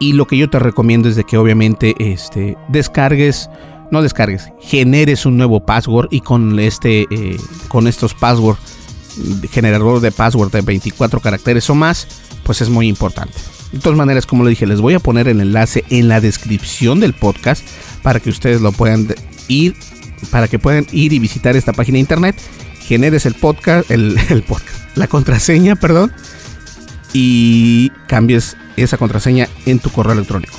Y 0.00 0.12
lo 0.12 0.26
que 0.26 0.36
yo 0.36 0.50
te 0.50 0.58
recomiendo 0.58 1.08
es 1.08 1.16
de 1.16 1.24
que 1.24 1.38
obviamente 1.38 1.94
este, 1.98 2.56
descargues, 2.68 3.48
no 3.90 4.02
descargues, 4.02 4.50
generes 4.60 5.24
un 5.24 5.36
nuevo 5.36 5.64
password 5.64 6.08
y 6.10 6.20
con 6.20 6.58
este, 6.58 7.06
eh, 7.10 7.36
con 7.68 7.86
estos 7.86 8.14
passwords, 8.14 8.60
generador 9.50 10.00
de 10.00 10.10
password 10.10 10.50
de 10.50 10.62
24 10.62 11.20
caracteres 11.20 11.70
o 11.70 11.74
más, 11.74 12.06
pues 12.42 12.60
es 12.60 12.68
muy 12.68 12.88
importante. 12.88 13.34
De 13.74 13.80
todas 13.80 13.98
maneras, 13.98 14.24
como 14.24 14.44
le 14.44 14.50
dije, 14.50 14.68
les 14.68 14.80
voy 14.80 14.94
a 14.94 15.00
poner 15.00 15.26
el 15.26 15.40
enlace 15.40 15.84
en 15.90 16.06
la 16.06 16.20
descripción 16.20 17.00
del 17.00 17.12
podcast 17.12 17.66
para 18.02 18.20
que 18.20 18.30
ustedes 18.30 18.60
lo 18.60 18.70
puedan 18.70 19.08
ir, 19.48 19.74
para 20.30 20.46
que 20.46 20.60
puedan 20.60 20.86
ir 20.92 21.12
y 21.12 21.18
visitar 21.18 21.56
esta 21.56 21.72
página 21.72 21.96
de 21.96 22.00
internet, 22.00 22.36
generes 22.78 23.26
el 23.26 23.34
podcast, 23.34 23.90
el, 23.90 24.44
podcast, 24.46 24.96
la 24.96 25.08
contraseña, 25.08 25.74
perdón, 25.74 26.12
y 27.12 27.90
cambies 28.06 28.56
esa 28.76 28.96
contraseña 28.96 29.48
en 29.66 29.80
tu 29.80 29.90
correo 29.90 30.12
electrónico. 30.12 30.54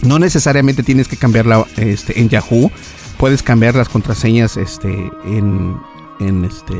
No 0.00 0.18
necesariamente 0.18 0.82
tienes 0.82 1.08
que 1.08 1.18
cambiarla 1.18 1.66
este, 1.76 2.18
en 2.18 2.30
Yahoo, 2.30 2.70
puedes 3.18 3.42
cambiar 3.42 3.74
las 3.74 3.90
contraseñas 3.90 4.56
este, 4.56 4.88
en, 5.26 5.76
en 6.20 6.46
este 6.46 6.74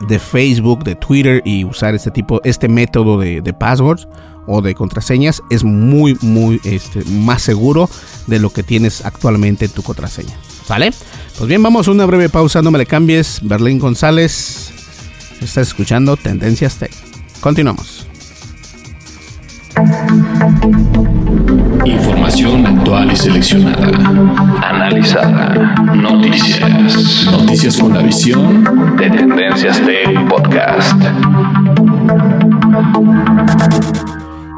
de 0.00 0.18
Facebook, 0.18 0.84
de 0.84 0.94
Twitter 0.94 1.42
y 1.44 1.64
usar 1.64 1.94
este 1.94 2.10
tipo, 2.10 2.40
este 2.44 2.68
método 2.68 3.18
de, 3.18 3.54
passwords 3.58 4.06
o 4.46 4.62
de 4.62 4.74
contraseñas 4.74 5.42
es 5.50 5.64
muy, 5.64 6.16
muy 6.20 6.60
este, 6.64 7.04
más 7.04 7.42
seguro 7.42 7.88
de 8.26 8.38
lo 8.38 8.50
que 8.50 8.62
tienes 8.62 9.04
actualmente 9.04 9.64
en 9.64 9.70
tu 9.70 9.82
contraseña. 9.82 10.34
¿Sale? 10.64 10.92
Pues 11.36 11.48
bien, 11.48 11.62
vamos 11.62 11.88
a 11.88 11.90
una 11.90 12.06
breve 12.06 12.28
pausa, 12.28 12.62
no 12.62 12.70
me 12.70 12.78
le 12.78 12.86
cambies. 12.86 13.40
Berlín 13.42 13.78
González, 13.78 14.72
estás 15.40 15.68
escuchando 15.68 16.16
Tendencias 16.16 16.76
Tech. 16.76 16.92
Continuamos. 17.40 18.06
Información 21.86 22.66
actual 22.66 23.12
y 23.12 23.16
seleccionada. 23.16 23.86
Analizada. 24.60 25.74
Noticias. 25.94 27.28
Noticias 27.30 27.76
con 27.76 27.94
la 27.94 28.02
visión 28.02 28.96
de 28.96 29.08
Tendencias 29.08 29.80
Tech 29.86 30.28
Podcast. 30.28 31.00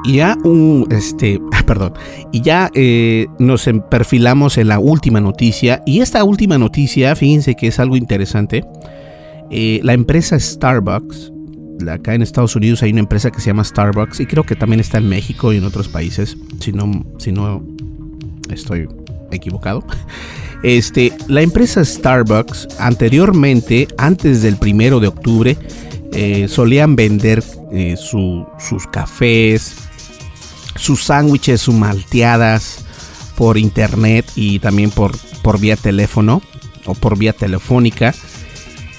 Y 0.05 0.17
ya 0.17 0.39
un, 0.43 0.87
este, 0.91 1.39
perdón, 1.67 1.93
y 2.33 2.41
ya 2.41 2.71
eh, 2.73 3.27
nos 3.39 3.69
perfilamos 3.91 4.57
en 4.57 4.69
la 4.69 4.79
última 4.79 5.21
noticia. 5.21 5.83
Y 5.85 6.01
esta 6.01 6.25
última 6.25 6.57
noticia, 6.57 7.15
fíjense 7.15 7.57
que 7.57 7.67
es 7.67 7.79
algo 7.79 7.97
interesante. 7.97 8.65
Eh, 9.51 9.81
la 9.83 9.93
empresa 9.93 10.41
Starbucks, 10.41 11.31
acá 11.87 12.15
en 12.15 12.23
Estados 12.23 12.57
Unidos 12.57 12.83
hay 12.83 12.91
una 12.91 13.01
empresa 13.01 13.31
que 13.31 13.41
se 13.41 13.47
llama 13.47 13.65
Starbucks 13.65 14.21
y 14.21 14.27
creo 14.27 14.45
que 14.45 14.57
también 14.57 14.81
está 14.81 14.99
en 14.99 15.09
México 15.09 15.53
y 15.53 15.59
en 15.59 15.65
otros 15.65 15.89
países, 15.89 16.37
si 16.61 16.73
no, 16.73 17.05
si 17.19 17.33
no 17.33 17.65
estoy 18.51 18.89
equivocado. 19.31 19.85
Este, 20.65 21.13
la 21.29 21.43
empresa 21.43 21.85
Starbucks 21.85 22.81
anteriormente, 22.81 23.87
antes 23.97 24.43
del 24.43 24.57
primero 24.57 24.99
de 24.99 25.07
octubre, 25.07 25.57
eh, 26.13 26.49
solían 26.49 26.97
vender 26.97 27.45
sus 27.97 28.87
cafés, 28.91 29.77
sus 30.75 31.05
sándwiches, 31.05 31.61
sus 31.61 31.77
malteadas 31.77 32.85
por 33.37 33.57
internet 33.57 34.27
y 34.35 34.59
también 34.59 34.91
por, 34.91 35.13
por 35.43 35.61
vía 35.61 35.77
teléfono 35.77 36.43
o 36.87 36.95
por 36.95 37.17
vía 37.17 37.33
telefónica. 37.33 38.13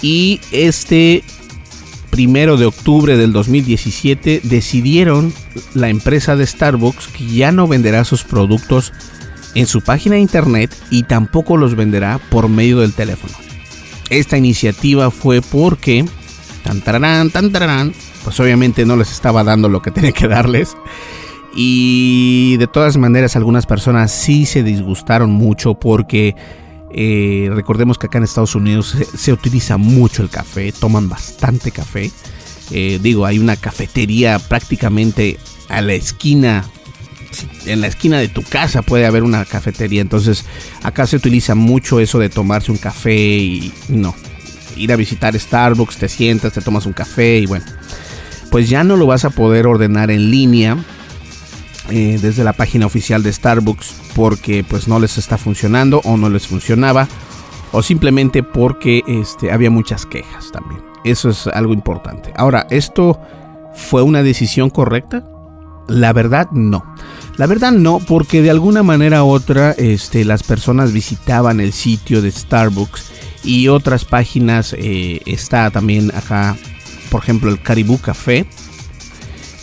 Y 0.02 0.39
este 0.54 1.26
primero 2.19 2.58
de 2.58 2.65
octubre 2.65 3.15
del 3.15 3.32
2017 3.32 4.41
decidieron 4.43 5.32
la 5.73 5.88
empresa 5.88 6.36
de 6.36 6.45
Starbucks 6.45 7.08
que 7.08 7.25
ya 7.25 7.53
no 7.53 7.65
venderá 7.65 8.03
sus 8.03 8.25
productos 8.25 8.91
en 9.55 9.65
su 9.67 9.79
página 9.79 10.15
de 10.15 10.21
internet 10.21 10.75
y 10.91 11.03
tampoco 11.03 11.55
los 11.55 11.75
venderá 11.75 12.19
por 12.29 12.49
medio 12.49 12.79
del 12.79 12.91
teléfono. 12.91 13.32
Esta 14.10 14.38
iniciativa 14.38 15.12
fue 15.12 15.41
porque, 15.41 16.03
tan 16.65 16.82
tararán, 16.82 17.29
tan 17.29 17.53
tararán, 17.53 17.93
pues 18.25 18.38
obviamente 18.41 18.86
no 18.86 18.97
les 18.97 19.13
estaba 19.13 19.45
dando 19.45 19.69
lo 19.69 19.82
que 19.82 19.91
tenía 19.91 20.12
que 20.12 20.27
darles 20.27 20.75
y 21.55 22.58
de 22.58 22.67
todas 22.67 22.97
maneras 22.97 23.38
algunas 23.38 23.65
personas 23.65 24.12
sí 24.12 24.45
se 24.45 24.62
disgustaron 24.62 25.32
mucho 25.32 25.75
porque 25.75 26.36
eh, 26.91 27.49
recordemos 27.54 27.97
que 27.97 28.08
acá 28.08 28.17
en 28.17 28.23
Estados 28.23 28.56
Unidos 28.56 28.95
se, 29.15 29.32
utiliza 29.32 29.78
mucho 29.78 30.23
el 30.23 30.30
café, 30.30 30.71
toman 30.71 31.10
bastante 31.10 31.71
café. 31.71 32.12
Eh, 32.71 32.99
digo, 33.02 33.25
hay 33.25 33.39
una 33.39 33.56
cafetería 33.56 34.39
prácticamente 34.39 35.38
a 35.69 35.82
la 35.82 35.93
esquina 35.93 36.65
en 37.65 37.82
la 37.82 37.88
esquina 37.88 38.17
de 38.17 38.28
tu 38.28 38.41
casa 38.41 38.82
puede 38.82 39.06
haber 39.06 39.23
una 39.23 39.45
cafetería. 39.45 40.02
Entonces, 40.02 40.45
acá 40.84 41.06
se 41.06 41.15
utiliza 41.15 41.54
mucho 41.56 41.99
eso 41.99 42.17
de 42.17 42.30
tomarse 42.30 42.71
un 42.71 42.78
café 42.78 43.15
y 43.15 43.73
no. 43.88 44.15
Ir 44.75 44.91
a 44.91 44.95
visitar 44.95 45.38
Starbucks, 45.38 45.97
te 45.97 46.10
sientas, 46.10 46.54
te 46.54 46.62
tomas 46.62 46.86
un 46.86 46.93
café 46.93 47.38
y 47.38 47.45
bueno. 47.45 47.65
Pues 48.49 48.67
ya 48.67 48.84
no 48.84 48.97
lo 48.97 49.06
vas 49.06 49.25
a 49.25 49.30
poder 49.30 49.67
ordenar 49.67 50.10
en 50.10 50.32
línea 50.32 50.78
eh, 51.91 52.19
desde 52.21 52.43
la 52.43 52.54
página 52.54 52.86
oficial 52.86 53.23
de 53.23 53.34
Starbucks 53.34 53.95
porque 54.15 54.63
pues 54.63 54.88
no 54.88 54.99
les 54.99 55.17
está 55.17 55.38
funcionando 55.38 56.02
o 56.04 56.17
no 56.17 56.30
les 56.30 56.47
funcionaba 56.47 57.08
o 57.71 57.82
simplemente 57.82 58.43
porque 58.43 59.04
este, 59.08 59.52
había 59.52 59.69
muchas 59.69 60.06
quejas 60.06 60.52
también. 60.52 60.82
Eso 61.04 61.30
es 61.30 61.47
algo 61.47 61.73
importante. 61.73 62.34
Ahora, 62.36 62.67
¿esto 62.69 63.19
fue 63.73 64.02
una 64.02 64.23
decisión 64.23 64.69
correcta? 64.69 65.23
La 65.88 66.13
verdad 66.13 66.49
no. 66.52 66.84
La 67.38 67.47
verdad 67.47 67.71
no, 67.71 67.99
porque 67.99 68.41
de 68.41 68.52
alguna 68.52 68.84
manera 68.84 69.23
u 69.23 69.30
otra 69.30 69.71
este, 69.71 70.25
las 70.25 70.43
personas 70.43 70.91
visitaban 70.91 71.60
el 71.60 71.71
sitio 71.71 72.21
de 72.21 72.32
Starbucks 72.32 73.12
y 73.43 73.69
otras 73.69 74.06
páginas. 74.06 74.75
Eh, 74.78 75.21
está 75.25 75.71
también 75.71 76.12
acá, 76.15 76.58
por 77.10 77.23
ejemplo, 77.23 77.49
el 77.49 77.62
Caribou 77.62 77.97
Café 77.99 78.45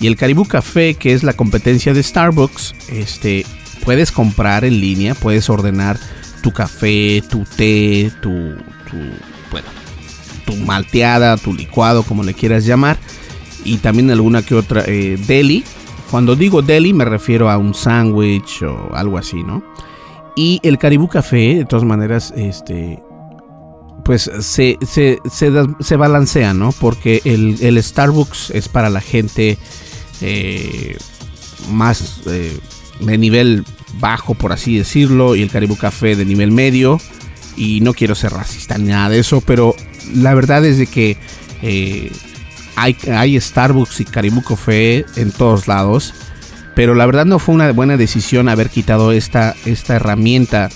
y 0.00 0.06
el 0.06 0.16
Caribou 0.16 0.46
Café, 0.46 0.94
que 0.94 1.12
es 1.12 1.22
la 1.22 1.32
competencia 1.32 1.94
de 1.94 2.02
Starbucks, 2.02 2.74
este, 2.88 3.46
puedes 3.84 4.12
comprar 4.12 4.64
en 4.64 4.80
línea, 4.80 5.14
puedes 5.14 5.48
ordenar 5.48 5.98
tu 6.42 6.52
café, 6.52 7.22
tu 7.28 7.44
té, 7.56 8.12
tu, 8.20 8.30
tu, 8.90 8.96
bueno, 9.50 9.68
tu 10.44 10.54
malteada, 10.56 11.36
tu 11.36 11.54
licuado, 11.54 12.02
como 12.02 12.22
le 12.22 12.34
quieras 12.34 12.66
llamar, 12.66 12.98
y 13.64 13.78
también 13.78 14.10
alguna 14.10 14.42
que 14.42 14.54
otra 14.54 14.82
eh, 14.86 15.18
deli. 15.26 15.64
Cuando 16.10 16.36
digo 16.36 16.62
deli 16.62 16.92
me 16.92 17.04
refiero 17.04 17.50
a 17.50 17.58
un 17.58 17.74
sándwich 17.74 18.62
o 18.62 18.94
algo 18.94 19.18
así, 19.18 19.42
¿no? 19.42 19.64
Y 20.36 20.60
el 20.62 20.78
Caribou 20.78 21.08
Café, 21.08 21.56
de 21.56 21.64
todas 21.64 21.84
maneras, 21.84 22.32
este, 22.36 23.02
pues 24.06 24.30
se, 24.38 24.78
se, 24.86 25.18
se, 25.28 25.96
balancea, 25.96 26.54
¿no? 26.54 26.70
Porque 26.70 27.20
el, 27.24 27.58
el, 27.60 27.82
Starbucks 27.82 28.50
es 28.50 28.68
para 28.68 28.88
la 28.88 29.00
gente 29.00 29.58
eh, 30.20 30.96
más 31.70 32.20
eh, 32.26 32.56
de 33.00 33.18
nivel 33.18 33.64
bajo, 33.98 34.34
por 34.34 34.52
así 34.52 34.78
decirlo, 34.78 35.34
y 35.34 35.42
el 35.42 35.50
Caribou 35.50 35.76
Café 35.76 36.14
de 36.14 36.24
nivel 36.24 36.52
medio. 36.52 37.00
Y 37.56 37.80
no 37.80 37.94
quiero 37.94 38.14
ser 38.14 38.32
racista 38.32 38.78
ni 38.78 38.90
nada 38.90 39.08
de 39.08 39.18
eso, 39.18 39.40
pero 39.40 39.74
la 40.14 40.34
verdad 40.34 40.64
es 40.64 40.78
de 40.78 40.86
que 40.86 41.16
eh, 41.62 42.12
hay, 42.76 42.96
hay 43.12 43.40
Starbucks 43.40 44.00
y 44.00 44.04
Caribou 44.04 44.44
Café 44.44 45.04
en 45.16 45.32
todos 45.32 45.66
lados. 45.66 46.14
Pero 46.76 46.94
la 46.94 47.06
verdad 47.06 47.24
no 47.24 47.40
fue 47.40 47.56
una 47.56 47.72
buena 47.72 47.96
decisión 47.96 48.48
haber 48.48 48.70
quitado 48.70 49.10
esta, 49.10 49.56
esta 49.64 49.96
herramienta 49.96 50.68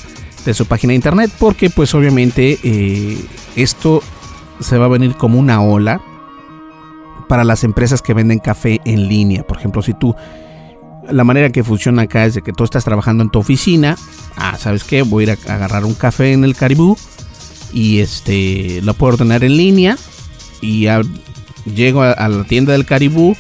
de 0.45 0.55
su 0.55 0.67
página 0.67 0.93
de 0.93 0.97
internet 0.97 1.31
porque 1.39 1.71
pues 1.71 1.95
obviamente 1.95 2.59
esto 3.57 4.03
se 4.61 4.79
va 4.79 4.87
a 4.87 4.89
venir 4.89 5.15
como 5.17 5.39
una 5.39 5.63
ola 5.63 6.01
para 7.29 7.45
las 7.45 7.65
empresas 7.65 8.03
que 8.03 8.15
venden 8.15 8.41
café 8.41 8.81
en 8.85 9.09
línea. 9.09 9.47
Por 9.47 9.57
ejemplo, 9.57 9.83
si 9.83 9.95
tú, 9.95 10.15
la 11.09 11.25
manera 11.25 11.51
que 11.51 11.63
funciona 11.63 12.03
acá 12.03 12.27
es 12.27 12.35
de 12.35 12.43
que 12.43 12.53
tú 12.53 12.65
estás 12.65 12.85
trabajando 12.85 13.23
en 13.23 13.31
tu 13.31 13.39
oficina, 13.39 13.97
ah, 14.37 14.57
¿sabes 14.59 14.85
qué? 14.85 15.03
Voy 15.03 15.25
a 15.25 15.33
ir 15.33 15.39
a 15.47 15.55
agarrar 15.55 15.85
un 15.85 15.95
café 15.95 16.33
en 16.33 16.45
el 16.45 16.57
Caribú 16.57 16.97
y 17.73 18.01
este, 18.01 18.81
lo 18.83 18.95
puedo 18.95 19.15
ordenar 19.15 19.45
en 19.45 19.57
línea 19.57 19.97
y 20.61 20.89
llego 21.73 22.03
a 22.03 22.29
la 22.29 22.45
tienda 22.45 22.73
del 22.73 22.85
Caribú, 22.85 23.37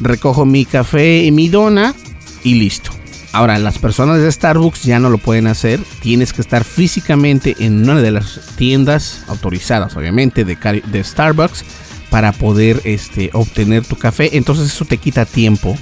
recojo 0.00 0.44
mi 0.44 0.64
café 0.64 1.24
y 1.24 1.30
mi 1.30 1.48
dona 1.48 1.94
y 2.42 2.54
listo. 2.54 2.93
Ahora, 3.34 3.58
las 3.58 3.80
personas 3.80 4.20
de 4.20 4.30
Starbucks 4.30 4.84
ya 4.84 5.00
no 5.00 5.10
lo 5.10 5.18
pueden 5.18 5.48
hacer. 5.48 5.80
Tienes 6.00 6.32
que 6.32 6.40
estar 6.40 6.62
físicamente 6.62 7.56
en 7.58 7.82
una 7.82 8.00
de 8.00 8.12
las 8.12 8.38
tiendas 8.54 9.24
autorizadas, 9.26 9.96
obviamente, 9.96 10.44
de, 10.44 11.02
Starbucks 11.02 11.64
para 12.10 12.30
poder 12.30 12.80
este, 12.84 13.30
obtener 13.32 13.84
tu 13.84 13.96
café. 13.96 14.36
Entonces 14.36 14.66
eso 14.66 14.84
te 14.84 14.98
quita 14.98 15.24
tiempo. 15.24 15.76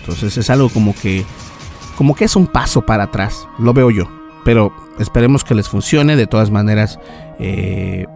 Entonces 0.00 0.38
es 0.38 0.48
algo 0.48 0.70
como 0.70 0.94
que, 0.94 1.26
como 1.98 2.14
que 2.14 2.24
es 2.24 2.36
un 2.36 2.46
paso 2.46 2.86
para 2.86 3.04
atrás. 3.04 3.46
Lo 3.58 3.74
veo 3.74 3.90
yo. 3.90 4.10
Pero 4.42 4.74
esperemos 4.98 5.44
que 5.44 5.54
les 5.54 5.68
funcione. 5.68 6.16
De 6.16 6.26
todas 6.26 6.50
maneras, 6.50 6.98
eh, 7.38 8.06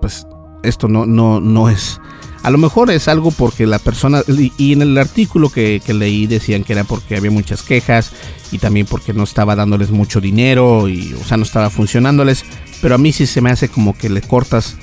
pues 0.00 0.26
esto 0.64 0.88
no, 0.88 1.06
no, 1.06 1.40
no 1.40 1.68
es... 1.68 2.00
A 2.44 2.50
lo 2.50 2.58
mejor 2.58 2.90
es 2.90 3.08
algo 3.08 3.30
porque 3.30 3.66
la 3.66 3.78
persona, 3.78 4.22
y 4.28 4.74
en 4.74 4.82
el 4.82 4.98
artículo 4.98 5.48
que, 5.48 5.80
leí 5.88 6.26
decían 6.26 6.62
que 6.62 6.74
era 6.74 6.84
porque 6.84 7.16
había 7.16 7.30
muchas 7.30 7.62
quejas 7.62 8.12
y 8.52 8.58
también 8.58 8.86
porque 8.86 9.14
no 9.14 9.24
estaba 9.24 9.56
dándoles 9.56 9.90
mucho 9.90 10.20
dinero 10.20 10.86
y, 10.86 11.14
o 11.14 11.24
sea, 11.24 11.38
no 11.38 11.44
estaba 11.44 11.70
funcionándoles. 11.70 12.44
Pero 12.82 12.96
a 12.96 12.98
mí 12.98 13.12
sí 13.12 13.26
se 13.26 13.40
me 13.40 13.50
hace 13.50 13.70
como 13.70 13.96
que 13.96 14.10
le 14.10 14.20
cortas 14.20 14.76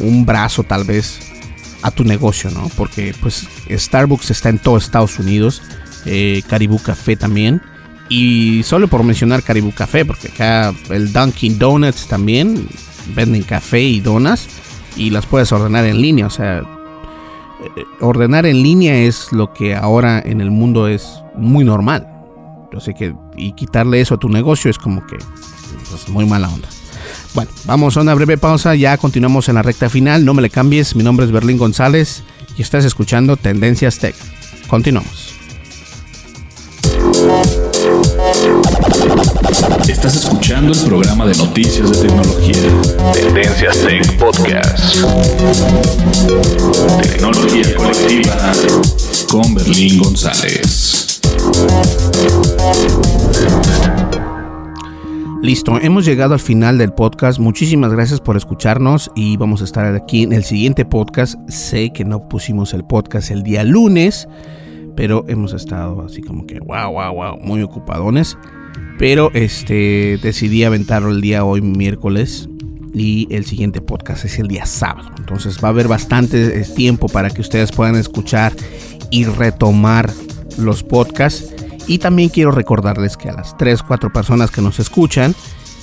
un 0.00 0.26
brazo 0.26 0.64
tal 0.64 0.82
vez 0.82 1.20
a 1.82 1.92
tu 1.92 2.02
negocio, 2.02 2.50
¿no? 2.50 2.68
Porque 2.76 3.14
pues 3.20 3.46
Starbucks 3.70 4.32
está 4.32 4.48
en 4.48 4.58
todo 4.58 4.76
Estados 4.76 5.20
Unidos, 5.20 5.62
eh, 6.06 6.42
Caribou 6.48 6.82
Café 6.82 7.14
también. 7.14 7.62
Y 8.08 8.64
solo 8.64 8.88
por 8.88 9.04
mencionar 9.04 9.44
Caribou 9.44 9.72
Café, 9.72 10.04
porque 10.04 10.26
acá 10.26 10.74
el 10.90 11.12
Dunkin' 11.12 11.56
Donuts 11.56 12.08
también 12.08 12.66
venden 13.14 13.44
café 13.44 13.80
y 13.80 14.00
donas 14.00 14.48
y 14.96 15.10
las 15.10 15.26
puedes 15.26 15.52
ordenar 15.52 15.84
en 15.84 16.02
línea. 16.02 16.26
O 16.26 16.30
sea, 16.30 16.64
ordenar 18.00 18.46
en 18.46 18.62
línea 18.62 18.96
es 18.96 19.32
lo 19.32 19.52
que 19.52 19.74
ahora 19.74 20.20
en 20.24 20.40
el 20.40 20.50
mundo 20.50 20.88
es 20.88 21.22
muy 21.36 21.64
normal. 21.64 22.06
Yo 22.72 22.94
que 22.94 23.14
y 23.36 23.52
quitarle 23.52 24.00
eso 24.00 24.14
a 24.14 24.18
tu 24.18 24.28
negocio 24.28 24.70
es 24.70 24.78
como 24.78 25.06
que 25.06 25.16
pues, 25.90 26.08
muy 26.08 26.26
mala 26.26 26.48
onda. 26.48 26.68
Bueno, 27.34 27.50
vamos 27.64 27.96
a 27.96 28.00
una 28.00 28.14
breve 28.14 28.38
pausa, 28.38 28.74
ya 28.74 28.96
continuamos 28.96 29.48
en 29.48 29.56
la 29.56 29.62
recta 29.62 29.90
final, 29.90 30.24
no 30.24 30.34
me 30.34 30.42
le 30.42 30.50
cambies, 30.50 30.96
mi 30.96 31.04
nombre 31.04 31.26
es 31.26 31.32
Berlín 31.32 31.58
González 31.58 32.22
y 32.56 32.62
estás 32.62 32.84
escuchando 32.84 33.36
Tendencias 33.36 33.98
Tech. 33.98 34.14
Continuamos. 34.68 35.45
Estás 39.88 40.16
escuchando 40.16 40.72
el 40.72 40.84
programa 40.84 41.26
de 41.26 41.34
noticias 41.36 41.88
de 41.92 42.08
tecnología. 42.08 42.56
Tendencias 43.14 43.78
Tech 43.78 44.18
Podcast. 44.18 44.96
Tecnología 47.02 47.76
colectiva 47.76 48.52
con 49.30 49.54
Berlín 49.54 50.02
González. 50.02 51.20
Listo, 55.40 55.78
hemos 55.80 56.04
llegado 56.04 56.34
al 56.34 56.40
final 56.40 56.78
del 56.78 56.92
podcast. 56.92 57.38
Muchísimas 57.38 57.92
gracias 57.92 58.20
por 58.20 58.36
escucharnos 58.36 59.12
y 59.14 59.36
vamos 59.36 59.60
a 59.60 59.64
estar 59.64 59.94
aquí 59.94 60.24
en 60.24 60.32
el 60.32 60.42
siguiente 60.42 60.84
podcast. 60.84 61.38
Sé 61.48 61.92
que 61.92 62.04
no 62.04 62.28
pusimos 62.28 62.74
el 62.74 62.84
podcast 62.84 63.30
el 63.30 63.44
día 63.44 63.62
lunes, 63.62 64.26
pero 64.96 65.24
hemos 65.28 65.52
estado 65.52 66.04
así 66.04 66.22
como 66.22 66.44
que 66.44 66.58
wow, 66.58 66.90
wow, 66.90 67.14
wow, 67.14 67.38
muy 67.40 67.62
ocupadones. 67.62 68.36
Pero 68.98 69.30
este 69.34 70.18
decidí 70.22 70.64
aventarlo 70.64 71.10
el 71.10 71.20
día 71.20 71.44
hoy 71.44 71.60
miércoles 71.60 72.48
y 72.94 73.28
el 73.30 73.44
siguiente 73.44 73.82
podcast 73.82 74.24
es 74.24 74.38
el 74.38 74.48
día 74.48 74.64
sábado. 74.64 75.10
Entonces 75.18 75.58
va 75.62 75.68
a 75.68 75.70
haber 75.70 75.86
bastante 75.86 76.60
eh, 76.60 76.64
tiempo 76.64 77.08
para 77.08 77.28
que 77.28 77.42
ustedes 77.42 77.72
puedan 77.72 77.96
escuchar 77.96 78.54
y 79.10 79.24
retomar 79.26 80.10
los 80.56 80.82
podcasts. 80.82 81.54
Y 81.86 81.98
también 81.98 82.30
quiero 82.30 82.50
recordarles 82.50 83.18
que 83.18 83.28
a 83.28 83.34
las 83.34 83.56
3, 83.58 83.82
4 83.82 84.12
personas 84.12 84.50
que 84.50 84.62
nos 84.62 84.78
escuchan, 84.80 85.34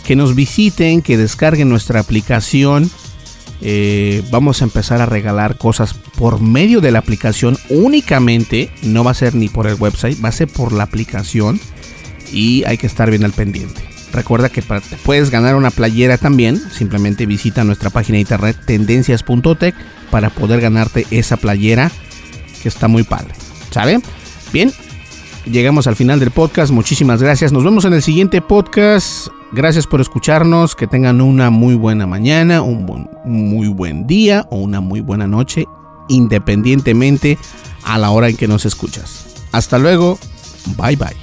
que 0.05 0.15
nos 0.15 0.33
visiten, 0.33 1.03
que 1.03 1.15
descarguen 1.15 1.69
nuestra 1.69 1.99
aplicación. 1.99 2.89
Eh, 3.61 4.23
vamos 4.31 4.61
a 4.61 4.65
empezar 4.65 5.01
a 5.01 5.05
regalar 5.05 5.57
cosas 5.57 5.93
por 5.93 6.41
medio 6.41 6.81
de 6.81 6.91
la 6.91 6.99
aplicación 6.99 7.57
únicamente. 7.69 8.71
No 8.81 9.03
va 9.03 9.11
a 9.11 9.13
ser 9.13 9.35
ni 9.35 9.49
por 9.49 9.67
el 9.67 9.75
website, 9.75 10.17
va 10.21 10.29
a 10.29 10.33
ser 10.33 10.47
por 10.47 10.73
la 10.73 10.83
aplicación. 10.83 11.59
Y 12.33 12.63
hay 12.65 12.77
que 12.77 12.87
estar 12.87 13.09
bien 13.09 13.23
al 13.23 13.31
pendiente. 13.31 13.81
Recuerda 14.11 14.49
que 14.49 14.61
puedes 15.03 15.31
ganar 15.31 15.55
una 15.55 15.71
playera 15.71 16.17
también. 16.17 16.61
Simplemente 16.71 17.25
visita 17.25 17.63
nuestra 17.63 17.89
página 17.89 18.17
de 18.17 18.21
internet 18.21 18.57
tendencias.tech 18.65 19.75
para 20.11 20.29
poder 20.29 20.61
ganarte 20.61 21.07
esa 21.09 21.37
playera 21.37 21.91
que 22.61 22.69
está 22.69 22.87
muy 22.87 23.03
padre. 23.03 23.33
¿Sabe? 23.71 23.99
Bien, 24.51 24.71
llegamos 25.45 25.87
al 25.87 25.95
final 25.95 26.19
del 26.19 26.29
podcast. 26.29 26.71
Muchísimas 26.71 27.23
gracias. 27.23 27.51
Nos 27.51 27.63
vemos 27.63 27.85
en 27.85 27.93
el 27.93 28.03
siguiente 28.03 28.39
podcast. 28.41 29.29
Gracias 29.51 29.87
por 29.87 29.99
escucharnos. 29.99 30.75
Que 30.75 30.85
tengan 30.85 31.19
una 31.19 31.49
muy 31.49 31.73
buena 31.73 32.05
mañana, 32.05 32.61
un 32.61 33.09
muy 33.25 33.67
buen 33.67 34.05
día 34.05 34.47
o 34.51 34.57
una 34.57 34.79
muy 34.79 35.01
buena 35.01 35.25
noche, 35.25 35.65
independientemente 36.07 37.39
a 37.83 37.97
la 37.97 38.11
hora 38.11 38.29
en 38.29 38.37
que 38.37 38.47
nos 38.47 38.65
escuchas. 38.65 39.25
Hasta 39.51 39.79
luego. 39.79 40.19
Bye 40.77 40.97
bye. 40.97 41.22